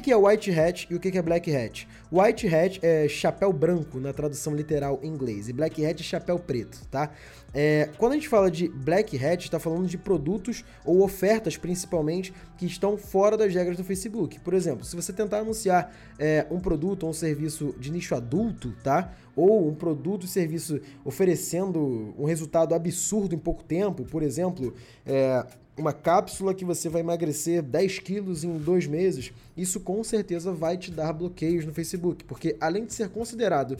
Que, 0.00 0.04
que 0.04 0.12
é 0.12 0.16
white 0.16 0.50
hat 0.50 0.86
e 0.90 0.94
o 0.94 1.00
que, 1.00 1.10
que 1.10 1.18
é 1.18 1.22
black 1.22 1.54
hat? 1.54 1.86
White 2.10 2.48
hat 2.48 2.80
é 2.82 3.06
chapéu 3.08 3.52
branco 3.52 4.00
na 4.00 4.12
tradução 4.12 4.54
literal 4.54 4.98
em 5.02 5.08
inglês 5.08 5.48
e 5.48 5.52
black 5.52 5.84
hat 5.84 6.00
é 6.00 6.04
chapéu 6.04 6.38
preto, 6.38 6.86
tá? 6.90 7.10
É, 7.52 7.90
quando 7.98 8.12
a 8.12 8.14
gente 8.14 8.28
fala 8.28 8.50
de 8.50 8.68
black 8.68 9.16
hat, 9.16 9.44
está 9.44 9.58
falando 9.58 9.86
de 9.86 9.98
produtos 9.98 10.64
ou 10.84 11.02
ofertas 11.02 11.56
principalmente 11.56 12.32
que 12.56 12.64
estão 12.64 12.96
fora 12.96 13.36
das 13.36 13.52
regras 13.52 13.76
do 13.76 13.84
Facebook. 13.84 14.38
Por 14.40 14.54
exemplo, 14.54 14.84
se 14.84 14.94
você 14.94 15.12
tentar 15.12 15.38
anunciar 15.38 15.92
é, 16.18 16.46
um 16.50 16.60
produto 16.60 17.04
ou 17.04 17.10
um 17.10 17.12
serviço 17.14 17.74
de 17.78 17.90
nicho 17.90 18.14
adulto, 18.14 18.72
tá? 18.82 19.12
Ou 19.34 19.68
um 19.68 19.74
produto 19.74 20.26
e 20.26 20.28
serviço 20.28 20.80
oferecendo 21.04 22.14
um 22.16 22.24
resultado 22.24 22.74
absurdo 22.74 23.34
em 23.34 23.38
pouco 23.38 23.64
tempo, 23.64 24.04
por 24.04 24.22
exemplo, 24.22 24.74
é, 25.04 25.44
uma 25.76 25.92
cápsula 25.92 26.54
que 26.54 26.64
você 26.64 26.88
vai 26.88 27.00
emagrecer 27.00 27.62
10 27.62 27.98
quilos 28.00 28.44
em 28.44 28.58
dois 28.58 28.86
meses, 28.86 29.32
isso 29.56 29.80
com 29.80 30.02
certeza 30.04 30.52
vai 30.52 30.76
te 30.76 30.90
dar 30.90 31.12
bloqueios 31.12 31.64
no 31.64 31.72
Facebook, 31.72 32.24
porque 32.24 32.56
além 32.60 32.84
de 32.84 32.92
ser 32.92 33.08
considerado 33.08 33.76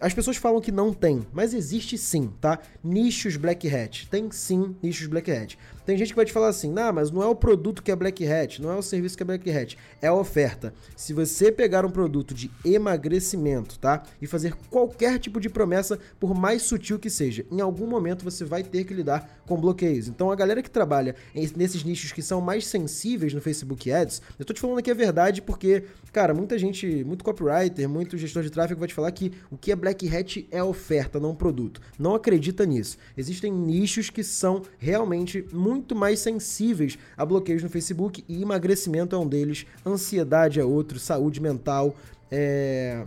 as 0.00 0.14
pessoas 0.14 0.38
falam 0.38 0.62
que 0.62 0.72
não 0.72 0.94
tem, 0.94 1.26
mas 1.30 1.52
existe 1.52 1.98
sim, 1.98 2.32
tá? 2.40 2.58
Nichos 2.82 3.36
Black 3.36 3.68
Hat. 3.68 4.08
Tem 4.08 4.30
sim 4.30 4.74
nichos 4.82 5.06
Black 5.06 5.30
Hat. 5.30 5.58
Tem 5.84 5.96
gente 5.96 6.10
que 6.10 6.16
vai 6.16 6.24
te 6.24 6.32
falar 6.32 6.48
assim, 6.48 6.70
nah, 6.70 6.92
mas 6.92 7.10
não 7.10 7.22
é 7.22 7.26
o 7.26 7.34
produto 7.34 7.82
que 7.82 7.90
é 7.90 7.96
Black 7.96 8.26
Hat, 8.26 8.60
não 8.62 8.70
é 8.70 8.76
o 8.76 8.82
serviço 8.82 9.16
que 9.16 9.22
é 9.22 9.26
Black 9.26 9.50
Hat, 9.50 9.76
é 10.00 10.06
a 10.06 10.14
oferta. 10.14 10.72
Se 10.94 11.12
você 11.12 11.50
pegar 11.50 11.84
um 11.84 11.90
produto 11.90 12.32
de 12.32 12.50
emagrecimento, 12.64 13.78
tá? 13.78 14.02
E 14.20 14.26
fazer 14.26 14.54
qualquer 14.70 15.18
tipo 15.18 15.40
de 15.40 15.48
promessa, 15.48 15.98
por 16.18 16.34
mais 16.34 16.62
sutil 16.62 16.98
que 16.98 17.10
seja, 17.10 17.44
em 17.50 17.60
algum 17.60 17.86
momento 17.86 18.24
você 18.24 18.44
vai 18.44 18.62
ter 18.62 18.84
que 18.84 18.94
lidar 18.94 19.42
com 19.46 19.60
bloqueios. 19.60 20.06
Então 20.06 20.30
a 20.30 20.36
galera 20.36 20.62
que 20.62 20.70
trabalha 20.70 21.16
nesses 21.34 21.82
nichos 21.82 22.12
que 22.12 22.22
são 22.22 22.40
mais 22.40 22.66
sensíveis 22.66 23.34
no 23.34 23.40
Facebook 23.40 23.90
Ads, 23.90 24.22
eu 24.38 24.44
tô 24.44 24.52
te 24.52 24.60
falando 24.60 24.78
aqui 24.78 24.90
a 24.90 24.94
verdade 24.94 25.42
porque, 25.42 25.84
cara, 26.12 26.32
muita 26.32 26.58
gente, 26.58 27.02
muito 27.04 27.24
copywriter, 27.24 27.88
muito 27.88 28.16
gestor 28.16 28.42
de 28.42 28.50
tráfego 28.50 28.78
vai 28.78 28.88
te 28.88 28.94
falar 28.94 29.10
que 29.12 29.32
o 29.50 29.56
que 29.56 29.72
é 29.72 29.76
Black 29.76 30.08
Hat 30.14 30.46
é 30.50 30.62
oferta, 30.62 31.18
não 31.18 31.34
produto. 31.34 31.80
Não 31.98 32.14
acredita 32.14 32.64
nisso. 32.64 32.98
Existem 33.16 33.52
nichos 33.52 34.10
que 34.10 34.22
são 34.22 34.62
realmente 34.78 35.44
muito 35.52 35.69
muito 35.70 35.94
mais 35.94 36.18
sensíveis 36.18 36.98
a 37.16 37.24
bloqueios 37.24 37.62
no 37.62 37.70
Facebook 37.70 38.24
e 38.28 38.42
emagrecimento 38.42 39.14
é 39.14 39.18
um 39.18 39.26
deles, 39.26 39.66
ansiedade 39.86 40.58
é 40.58 40.64
outro, 40.64 40.98
saúde 40.98 41.40
mental, 41.40 41.94
é... 42.30 43.04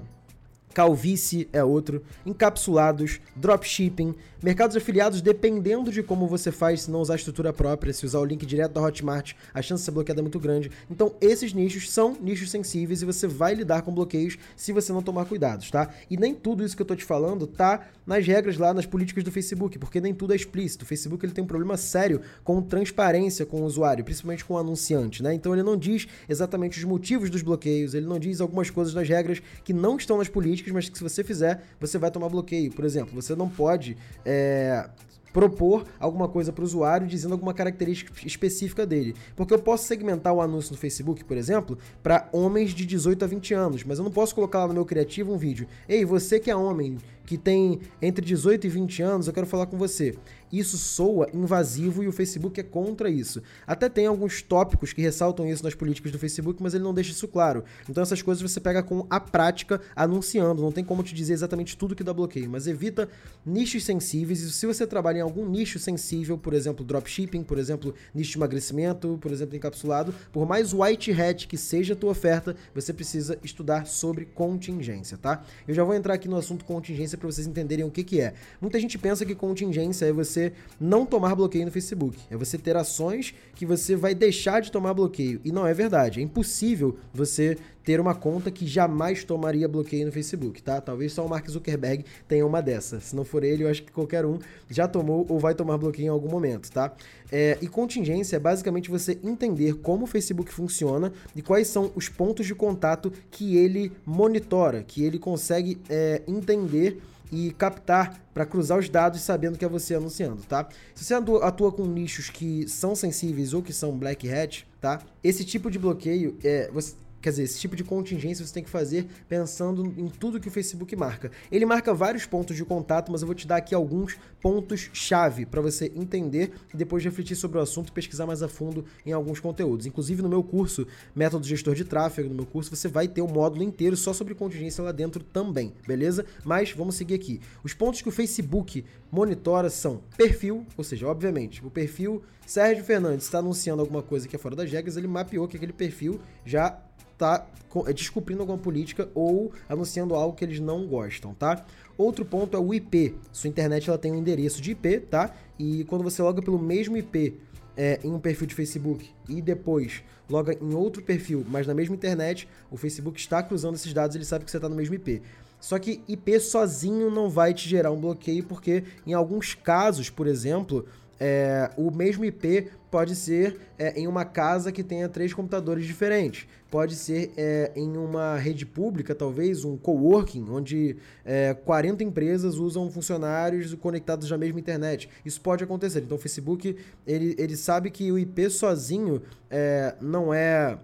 calvície 0.74 1.48
é 1.54 1.64
outro, 1.64 2.04
encapsulados, 2.25 3.20
dropshipping, 3.36 4.16
Mercados 4.44 4.75
afiliados, 4.75 5.22
dependendo 5.22 5.90
de 5.90 6.04
como 6.04 6.28
você 6.28 6.52
faz, 6.52 6.81
se 6.81 6.92
não 6.92 7.00
usar 7.00 7.14
a 7.14 7.16
estrutura 7.16 7.54
própria, 7.54 7.94
se 7.94 8.06
usar 8.06 8.20
o 8.20 8.25
link 8.25 8.46
direto 8.46 8.74
da 8.74 8.81
Hotmart, 8.81 9.36
a 9.54 9.62
chance 9.62 9.84
de 9.84 9.86
ser 9.86 9.92
bloqueada 9.92 10.20
é 10.20 10.22
muito 10.22 10.38
grande. 10.38 10.70
Então, 10.92 11.16
esses 11.21 11.54
nichos 11.54 11.90
são 11.90 12.18
nichos 12.19 12.52
sensíveis 12.52 13.02
e 13.02 13.06
você 13.06 13.26
vai 13.26 13.54
lidar 13.54 13.83
com 13.83 13.94
bloqueios 13.94 14.38
se 14.57 14.74
você 14.74 14.92
não 14.92 15.02
tomar 15.02 15.24
cuidados, 15.28 15.71
tá? 15.71 15.90
E 16.09 16.18
nem 16.18 16.36
tudo 16.36 16.62
isso 16.62 16.76
que 16.76 16.81
eu 16.81 16.86
tô 16.86 16.94
te 16.94 17.06
falando 17.06 17.47
tá 17.47 17.88
nas 18.06 18.28
regras 18.28 18.57
lá, 18.57 18.74
nas 18.74 18.86
políticas 18.86 19.24
do 19.24 19.31
Facebook, 19.31 19.80
porque 19.80 20.02
nem 20.02 20.14
tudo 20.14 20.33
é 20.33 20.36
explícito. 20.36 20.83
O 20.83 20.86
Facebook 20.86 21.26
ele 21.26 21.31
tem 21.31 21.42
um 21.42 21.47
problema 21.47 21.78
sério 21.78 22.19
com 22.44 22.62
transparência 22.62 23.45
com 23.45 23.62
o 23.62 23.64
usuário, 23.64 24.04
principalmente 24.04 24.44
com 24.44 24.56
o 24.56 24.57
anunciante, 24.57 25.24
né? 25.24 25.33
Então, 25.33 25.54
ele 25.54 25.64
não 25.64 25.78
diz 25.78 26.06
exatamente 26.28 26.78
os 26.78 26.83
motivos 26.83 27.30
dos 27.30 27.42
bloqueios, 27.42 27.94
ele 27.94 28.07
não 28.07 28.19
diz 28.19 28.42
algumas 28.42 28.69
coisas 28.69 28.94
nas 28.94 29.07
regras 29.07 29.42
que 29.64 29.71
não 29.71 29.95
estão 29.95 30.18
nas 30.18 30.28
políticas, 30.28 30.63
mas 30.72 30.90
que 30.90 30.98
se 30.98 31.04
você 31.04 31.24
fizer, 31.24 31.64
você 31.80 31.98
vai 31.98 32.12
tomar 32.12 32.30
bloqueio. 32.30 32.72
Por 32.72 32.86
exemplo, 32.86 33.14
você 33.14 33.36
não 33.36 33.50
pode. 33.50 33.98
É, 34.26 34.90
propor 35.34 35.84
alguma 36.00 36.30
coisa 36.30 36.54
para 36.54 36.62
o 36.62 36.66
usuário 36.66 37.08
dizendo 37.08 37.34
alguma 37.34 37.54
característica 37.54 38.14
específica 38.26 38.86
dele. 38.86 39.16
Porque 39.36 39.54
eu 39.54 39.60
posso 39.60 39.86
segmentar 39.88 40.32
o 40.32 40.40
anúncio 40.40 40.72
no 40.72 40.78
Facebook, 40.78 41.26
por 41.26 41.36
exemplo, 41.36 41.78
para 42.04 42.30
homens 42.32 42.72
de 42.72 42.86
18 42.86 43.26
a 43.26 43.28
20 43.28 43.54
anos, 43.56 43.84
mas 43.84 43.98
eu 43.98 44.04
não 44.04 44.12
posso 44.12 44.36
colocar 44.36 44.60
lá 44.60 44.68
no 44.68 44.76
meu 44.76 44.86
criativo 44.86 45.34
um 45.34 45.38
vídeo. 45.38 45.68
Ei, 45.90 46.06
você 46.06 46.40
que 46.40 46.52
é 46.52 46.56
homem, 46.56 47.00
que 47.25 47.37
tem 47.37 47.80
entre 48.01 48.25
18 48.25 48.68
e 48.68 48.69
20 48.69 49.01
anos, 49.01 49.27
eu 49.27 49.33
quero 49.33 49.47
falar 49.47 49.65
com 49.65 49.77
você. 49.77 50.15
Isso 50.53 50.77
soa 50.77 51.27
invasivo 51.33 52.03
e 52.03 52.07
o 52.07 52.11
Facebook 52.11 52.59
é 52.59 52.63
contra 52.63 53.09
isso. 53.09 53.42
Até 53.65 53.89
tem 53.89 54.06
alguns 54.06 54.44
tópicos 54.44 54.94
que 54.94 55.01
ressaltam 55.01 55.47
isso 55.49 55.63
nas 55.63 55.73
políticas 55.73 56.11
do 56.11 56.19
Facebook, 56.19 56.61
mas 56.61 56.75
ele 56.75 56.83
não 56.83 56.94
deixa 56.94 57.09
isso 57.09 57.27
claro. 57.27 57.63
Então 57.89 58.03
essas 58.03 58.21
coisas 58.21 58.39
você 58.39 58.59
pega 58.59 58.83
com 58.83 59.07
a 59.09 59.19
prática 59.19 59.81
anunciando, 59.95 60.61
não 60.61 60.71
tem 60.71 60.83
como 60.83 61.01
te 61.01 61.15
dizer 61.15 61.33
exatamente 61.33 61.75
tudo 61.75 61.95
que 61.95 62.03
dá 62.03 62.13
bloqueio, 62.13 62.47
mas 62.51 62.68
evita 62.68 63.09
nichos 63.44 63.83
sensíveis 63.83 64.42
e 64.42 64.51
se 64.51 64.68
você 64.68 64.85
trabalha 64.85 65.18
em 65.18 65.21
algum 65.21 65.49
nicho 65.49 65.80
sensível, 65.80 66.37
por 66.37 66.53
exemplo, 66.53 66.85
dropshipping, 66.85 67.42
por 67.42 67.57
exemplo, 67.57 67.95
nicho 68.13 68.33
de 68.33 68.37
emagrecimento, 68.37 69.18
por 69.19 69.31
exemplo, 69.31 69.56
encapsulado, 69.56 70.13
por 70.31 70.47
mais 70.47 70.71
white 70.71 71.11
hat 71.11 71.47
que 71.47 71.57
seja 71.57 71.94
a 71.94 71.97
tua 71.97 72.11
oferta, 72.11 72.56
você 72.75 72.94
precisa 72.94 73.39
estudar 73.44 73.87
sobre 73.87 74.25
contingência, 74.25 75.18
tá? 75.18 75.44
Eu 75.68 75.73
já 75.73 75.83
vou 75.83 75.95
entrar 75.95 76.13
aqui 76.13 76.27
no 76.27 76.37
assunto 76.37 76.63
contingência 76.63 77.13
para 77.18 77.30
vocês 77.30 77.48
entenderem 77.48 77.86
o 77.86 77.92
que 77.92 78.04
que 78.04 78.20
é. 78.20 78.34
Muita 78.62 78.80
gente 78.80 78.98
pensa 78.98 79.26
que 79.26 79.36
contingência 79.36 80.06
é 80.06 80.12
você 80.12 80.54
não 80.80 81.06
tomar 81.06 81.36
bloqueio 81.36 81.66
no 81.66 81.72
Facebook. 81.72 82.18
É 82.30 82.38
você 82.38 82.58
ter 82.58 82.76
ações 82.76 83.34
que 83.56 83.66
você 83.66 83.96
vai 83.96 84.14
deixar 84.14 84.62
de 84.62 84.72
tomar 84.72 84.94
bloqueio. 84.94 85.40
E 85.44 85.52
não 85.52 85.66
é 85.66 85.74
verdade. 85.74 86.20
É 86.20 86.24
impossível 86.24 86.98
você 87.14 87.58
ter 87.83 87.99
uma 87.99 88.16
conta 88.16 88.49
que 88.49 88.66
jamais 88.66 89.23
tomaria 89.23 89.68
bloqueio 89.68 90.06
no 90.06 90.11
Facebook, 90.11 90.61
tá? 90.61 90.80
Talvez 90.80 91.13
só 91.13 91.25
o 91.25 91.30
Mark 91.30 91.47
Zuckerberg 91.49 92.06
tenha 92.28 92.45
uma 92.45 92.61
dessa. 92.61 92.99
Se 92.99 93.16
não 93.16 93.25
for 93.25 93.44
ele, 93.44 93.63
eu 93.63 93.69
acho 93.69 93.83
que 93.83 93.92
qualquer 93.92 94.25
um 94.25 94.40
já 94.69 94.87
tomou 94.87 95.25
ou 95.30 95.40
vai 95.40 95.54
tomar 95.54 95.78
bloqueio 95.78 96.06
em 96.06 96.09
algum 96.09 96.30
momento, 96.30 96.71
tá? 96.71 96.94
É, 97.31 97.57
e 97.61 97.68
contingência 97.68 98.35
é 98.35 98.40
basicamente 98.40 98.90
você 98.90 99.18
entender 99.23 99.73
como 99.75 100.04
o 100.04 100.07
Facebook 100.07 100.54
funciona 100.54 101.11
e 101.35 101.42
quais 101.42 101.68
são 101.68 101.92
os 101.95 102.07
pontos 102.07 102.45
de 102.45 102.56
contato 102.56 103.11
que 103.31 103.57
ele 103.57 103.92
monitora, 104.06 104.83
que 104.83 105.04
ele 105.04 105.19
consegue 105.19 105.80
é, 105.90 106.21
entender 106.28 107.02
e 107.31 107.52
captar 107.52 108.21
para 108.31 108.45
cruzar 108.45 108.78
os 108.78 108.87
dados 108.87 109.21
sabendo 109.21 109.57
que 109.57 109.66
é 109.66 109.68
você 109.68 109.95
anunciando, 109.95 110.44
tá? 110.44 110.68
Se 110.94 111.04
você 111.04 111.16
atua 111.16 111.71
com 111.71 111.83
nichos 111.85 112.30
que 112.30 112.68
são 112.68 112.95
sensíveis 112.95 113.54
ou 113.54 113.63
que 113.63 113.73
são 113.73 113.97
black 113.97 114.31
hat, 114.31 114.68
tá? 114.80 115.02
Esse 115.23 115.44
tipo 115.44 115.71
de 115.71 115.80
bloqueio 115.80 116.37
é 116.44 116.69
você 116.71 116.94
Quer 117.23 117.30
dizer, 117.30 117.44
esse 117.44 117.57
tipo 117.57 117.73
de 117.73 117.85
contingência 117.85 118.45
você 118.45 118.53
tem 118.53 118.63
que 118.65 118.69
fazer 118.69 119.07
pensando 119.30 119.85
em 119.97 120.09
tudo 120.09 120.42
que 120.42 120.49
o 120.49 120.51
Facebook 120.51 120.94
marca. 120.94 121.31
Ele 121.49 121.65
marca 121.65 121.94
vários 121.94 122.25
pontos 122.25 122.53
de 122.53 122.65
contato, 122.65 123.13
mas 123.13 123.21
eu 123.21 123.25
vou 123.25 123.33
te 123.33 123.47
dar 123.47 123.56
aqui 123.56 123.73
alguns 123.73 124.18
pontos-chave 124.42 125.45
para 125.45 125.61
você 125.61 125.89
entender 125.95 126.51
e 126.73 126.75
depois 126.75 127.01
refletir 127.01 127.37
sobre 127.37 127.57
o 127.57 127.61
assunto 127.61 127.87
e 127.87 127.92
pesquisar 127.94 128.25
mais 128.25 128.44
a 128.44 128.49
fundo 128.49 128.83
em 129.06 129.13
alguns 129.13 129.39
conteúdos. 129.39 129.85
Inclusive 129.85 130.21
no 130.21 130.27
meu 130.27 130.44
curso 130.44 130.85
Método 131.15 131.47
Gestor 131.47 131.75
de 131.75 131.85
Tráfego, 131.85 132.27
no 132.27 132.35
meu 132.35 132.45
curso 132.45 132.75
você 132.75 132.89
vai 132.89 133.07
ter 133.07 133.21
um 133.21 133.30
módulo 133.30 133.63
inteiro 133.63 133.95
só 133.95 134.11
sobre 134.11 134.35
contingência 134.35 134.83
lá 134.83 134.92
dentro 134.92 135.23
também, 135.23 135.73
beleza? 135.87 136.25
Mas 136.44 136.73
vamos 136.73 136.95
seguir 136.95 137.13
aqui. 137.13 137.39
Os 137.63 137.73
pontos 137.73 138.01
que 138.01 138.09
o 138.09 138.11
Facebook 138.11 138.83
monitora 139.09 139.69
são 139.69 140.01
perfil, 140.18 140.65
ou 140.75 140.83
seja, 140.83 141.07
obviamente, 141.07 141.65
o 141.65 141.71
perfil 141.71 142.21
Sérgio 142.45 142.83
Fernandes 142.83 143.25
está 143.25 143.39
anunciando 143.39 143.81
alguma 143.81 144.01
coisa 144.01 144.27
que 144.27 144.35
é 144.35 144.39
fora 144.39 144.56
das 144.56 144.69
regras, 144.69 144.97
ele 144.97 145.07
mapeou 145.07 145.47
que 145.47 145.56
aquele 145.56 145.71
perfil 145.71 146.19
já 146.45 146.77
está 147.23 147.47
é, 147.87 147.94
descumprindo 147.94 148.42
alguma 148.42 148.57
política 148.57 149.09
ou 149.15 149.51
anunciando 149.68 150.13
algo 150.13 150.35
que 150.35 150.44
eles 150.44 150.59
não 150.59 150.85
gostam, 150.85 151.33
tá? 151.33 151.65
Outro 151.97 152.25
ponto 152.25 152.56
é 152.56 152.59
o 152.59 152.73
IP. 152.73 153.15
Sua 153.31 153.47
internet 153.47 153.89
ela 153.89 153.97
tem 153.97 154.11
um 154.11 154.15
endereço 154.15 154.61
de 154.61 154.71
IP, 154.71 154.99
tá? 155.01 155.33
E 155.57 155.83
quando 155.85 156.03
você 156.03 156.21
loga 156.21 156.42
pelo 156.42 156.59
mesmo 156.59 156.97
IP 156.97 157.39
é, 157.77 157.99
em 158.03 158.11
um 158.11 158.19
perfil 158.19 158.47
de 158.47 158.56
Facebook 158.56 159.09
e 159.27 159.42
depois 159.42 160.03
loga 160.30 160.57
em 160.59 160.73
outro 160.73 161.01
perfil, 161.03 161.45
mas 161.49 161.68
na 161.68 161.73
mesma 161.73 161.95
internet, 161.95 162.47
o 162.71 162.77
Facebook 162.77 163.19
está 163.19 163.42
cruzando 163.44 163.75
esses 163.75 163.94
dados, 163.94 164.15
ele 164.15 164.25
sabe 164.25 164.45
que 164.45 164.51
você 164.51 164.57
está 164.57 164.69
no 164.69 164.75
mesmo 164.75 164.95
IP. 164.95 165.21
Só 165.59 165.80
que 165.80 166.01
IP 166.07 166.39
sozinho 166.39 167.09
não 167.09 167.30
vai 167.30 167.53
te 167.53 167.69
gerar 167.69 167.92
um 167.92 167.99
bloqueio, 167.99 168.44
porque 168.44 168.83
em 169.06 169.13
alguns 169.13 169.53
casos, 169.53 170.09
por 170.09 170.27
exemplo, 170.27 170.85
é, 171.19 171.71
o 171.77 171.89
mesmo 171.89 172.25
IP 172.25 172.69
pode 172.94 173.16
ser 173.16 173.59
é, 173.76 174.00
em 174.00 174.06
uma 174.06 174.23
casa 174.23 174.71
que 174.71 174.83
tenha 174.83 175.09
três 175.09 175.33
computadores 175.33 175.83
diferentes. 175.83 176.45
Pode 176.69 176.94
ser 176.94 177.31
é, 177.35 177.71
em 177.76 177.97
uma 177.97 178.38
rede 178.38 178.68
pública, 178.68 179.16
talvez, 179.16 179.66
um 179.66 179.76
coworking, 179.76 180.45
onde 180.47 180.97
é, 181.26 181.56
40 181.56 182.04
empresas 182.04 182.57
usam 182.57 182.92
funcionários 182.92 183.73
conectados 183.73 184.30
na 184.30 184.38
mesma 184.38 184.59
internet. 184.59 185.09
Isso 185.26 185.42
pode 185.42 185.64
acontecer. 185.64 186.04
Então 186.04 186.18
o 186.18 186.19
Facebook 186.19 186.78
ele, 187.07 187.35
ele 187.40 187.57
sabe 187.57 187.90
que 187.90 188.12
o 188.12 188.19
IP 188.19 188.47
sozinho 188.52 189.23
é, 189.50 189.95
não 190.00 190.31
é, 190.31 190.78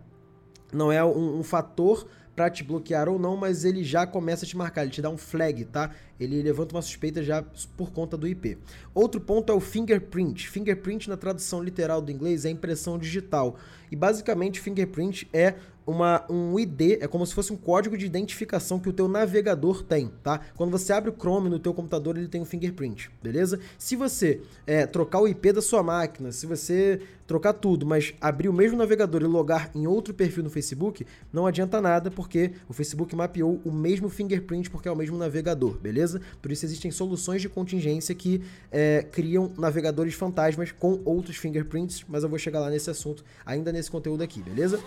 não 0.74 0.92
é 0.92 1.06
um, 1.06 1.38
um 1.38 1.44
fator 1.44 2.08
para 2.36 2.50
te 2.50 2.64
bloquear 2.64 3.08
ou 3.08 3.20
não, 3.20 3.38
mas 3.38 3.66
ele 3.66 3.84
já 3.84 4.08
começa 4.08 4.46
a 4.46 4.48
te 4.48 4.58
marcar, 4.58 4.82
ele 4.82 4.92
te 4.92 5.02
dá 5.02 5.12
um 5.12 5.18
flag, 5.18 5.66
tá? 5.66 5.92
Ele 6.20 6.42
levanta 6.42 6.76
uma 6.76 6.82
suspeita 6.82 7.24
já 7.24 7.44
por 7.78 7.92
conta 7.92 8.18
do 8.18 8.28
IP. 8.28 8.58
Outro 8.94 9.22
ponto 9.22 9.52
é 9.52 9.56
o 9.56 9.60
fingerprint. 9.60 10.50
Fingerprint 10.50 11.10
na 11.10 11.16
tradução 11.16 11.64
literal 11.64 12.02
do 12.02 12.12
inglês 12.12 12.46
é 12.46 12.50
impressão 12.50 12.98
digital. 12.98 13.58
E 13.92 13.96
basicamente 13.96 14.60
fingerprint 14.60 15.28
é 15.34 15.56
uma, 15.90 16.24
um 16.30 16.60
ID, 16.60 17.02
é 17.02 17.08
como 17.08 17.26
se 17.26 17.34
fosse 17.34 17.52
um 17.52 17.56
código 17.56 17.98
de 17.98 18.06
identificação 18.06 18.80
que 18.80 18.88
o 18.88 18.94
teu 18.94 19.08
navegador 19.08 19.84
tem, 19.84 20.12
tá? 20.22 20.40
Quando 20.56 20.72
você 20.72 20.94
abre 20.94 21.10
o 21.10 21.16
Chrome 21.18 21.50
no 21.50 21.58
teu 21.58 21.74
computador, 21.74 22.16
ele 22.16 22.28
tem 22.28 22.40
um 22.40 22.46
fingerprint, 22.46 23.10
beleza? 23.24 23.60
Se 23.78 23.96
você 23.96 24.42
é, 24.68 24.86
trocar 24.86 25.20
o 25.20 25.28
IP 25.28 25.52
da 25.52 25.62
sua 25.62 25.82
máquina, 25.82 26.32
se 26.32 26.46
você 26.46 27.02
trocar 27.26 27.54
tudo, 27.54 27.86
mas 27.86 28.14
abrir 28.20 28.50
o 28.50 28.54
mesmo 28.54 28.78
navegador 28.78 29.22
e 29.22 29.26
logar 29.26 29.70
em 29.76 29.86
outro 29.86 30.14
perfil 30.14 30.44
no 30.44 30.50
Facebook, 30.50 31.06
não 31.32 31.46
adianta 31.46 31.80
nada, 31.80 32.10
porque 32.10 32.54
o 32.68 32.74
Facebook 32.74 33.16
mapeou 33.16 33.62
o 33.64 33.72
mesmo 33.72 34.10
fingerprint 34.10 34.70
porque 34.70 34.88
é 34.88 34.92
o 34.92 34.96
mesmo 34.96 35.18
navegador, 35.18 35.78
beleza? 35.78 36.09
Por 36.42 36.52
isso 36.52 36.66
existem 36.66 36.92
soluções 36.92 37.42
de 37.42 37.50
contingência 37.50 38.16
que 38.16 38.42
é, 38.72 39.06
criam 39.12 39.52
navegadores 39.58 40.14
fantasmas 40.14 40.72
com 40.72 41.00
outros 41.06 41.38
fingerprints, 41.38 42.04
mas 42.08 42.24
eu 42.24 42.30
vou 42.30 42.40
chegar 42.40 42.60
lá 42.60 42.70
nesse 42.70 42.90
assunto 42.90 43.24
ainda 43.46 43.72
nesse 43.72 43.92
conteúdo 43.92 44.24
aqui, 44.24 44.42
beleza? 44.42 44.80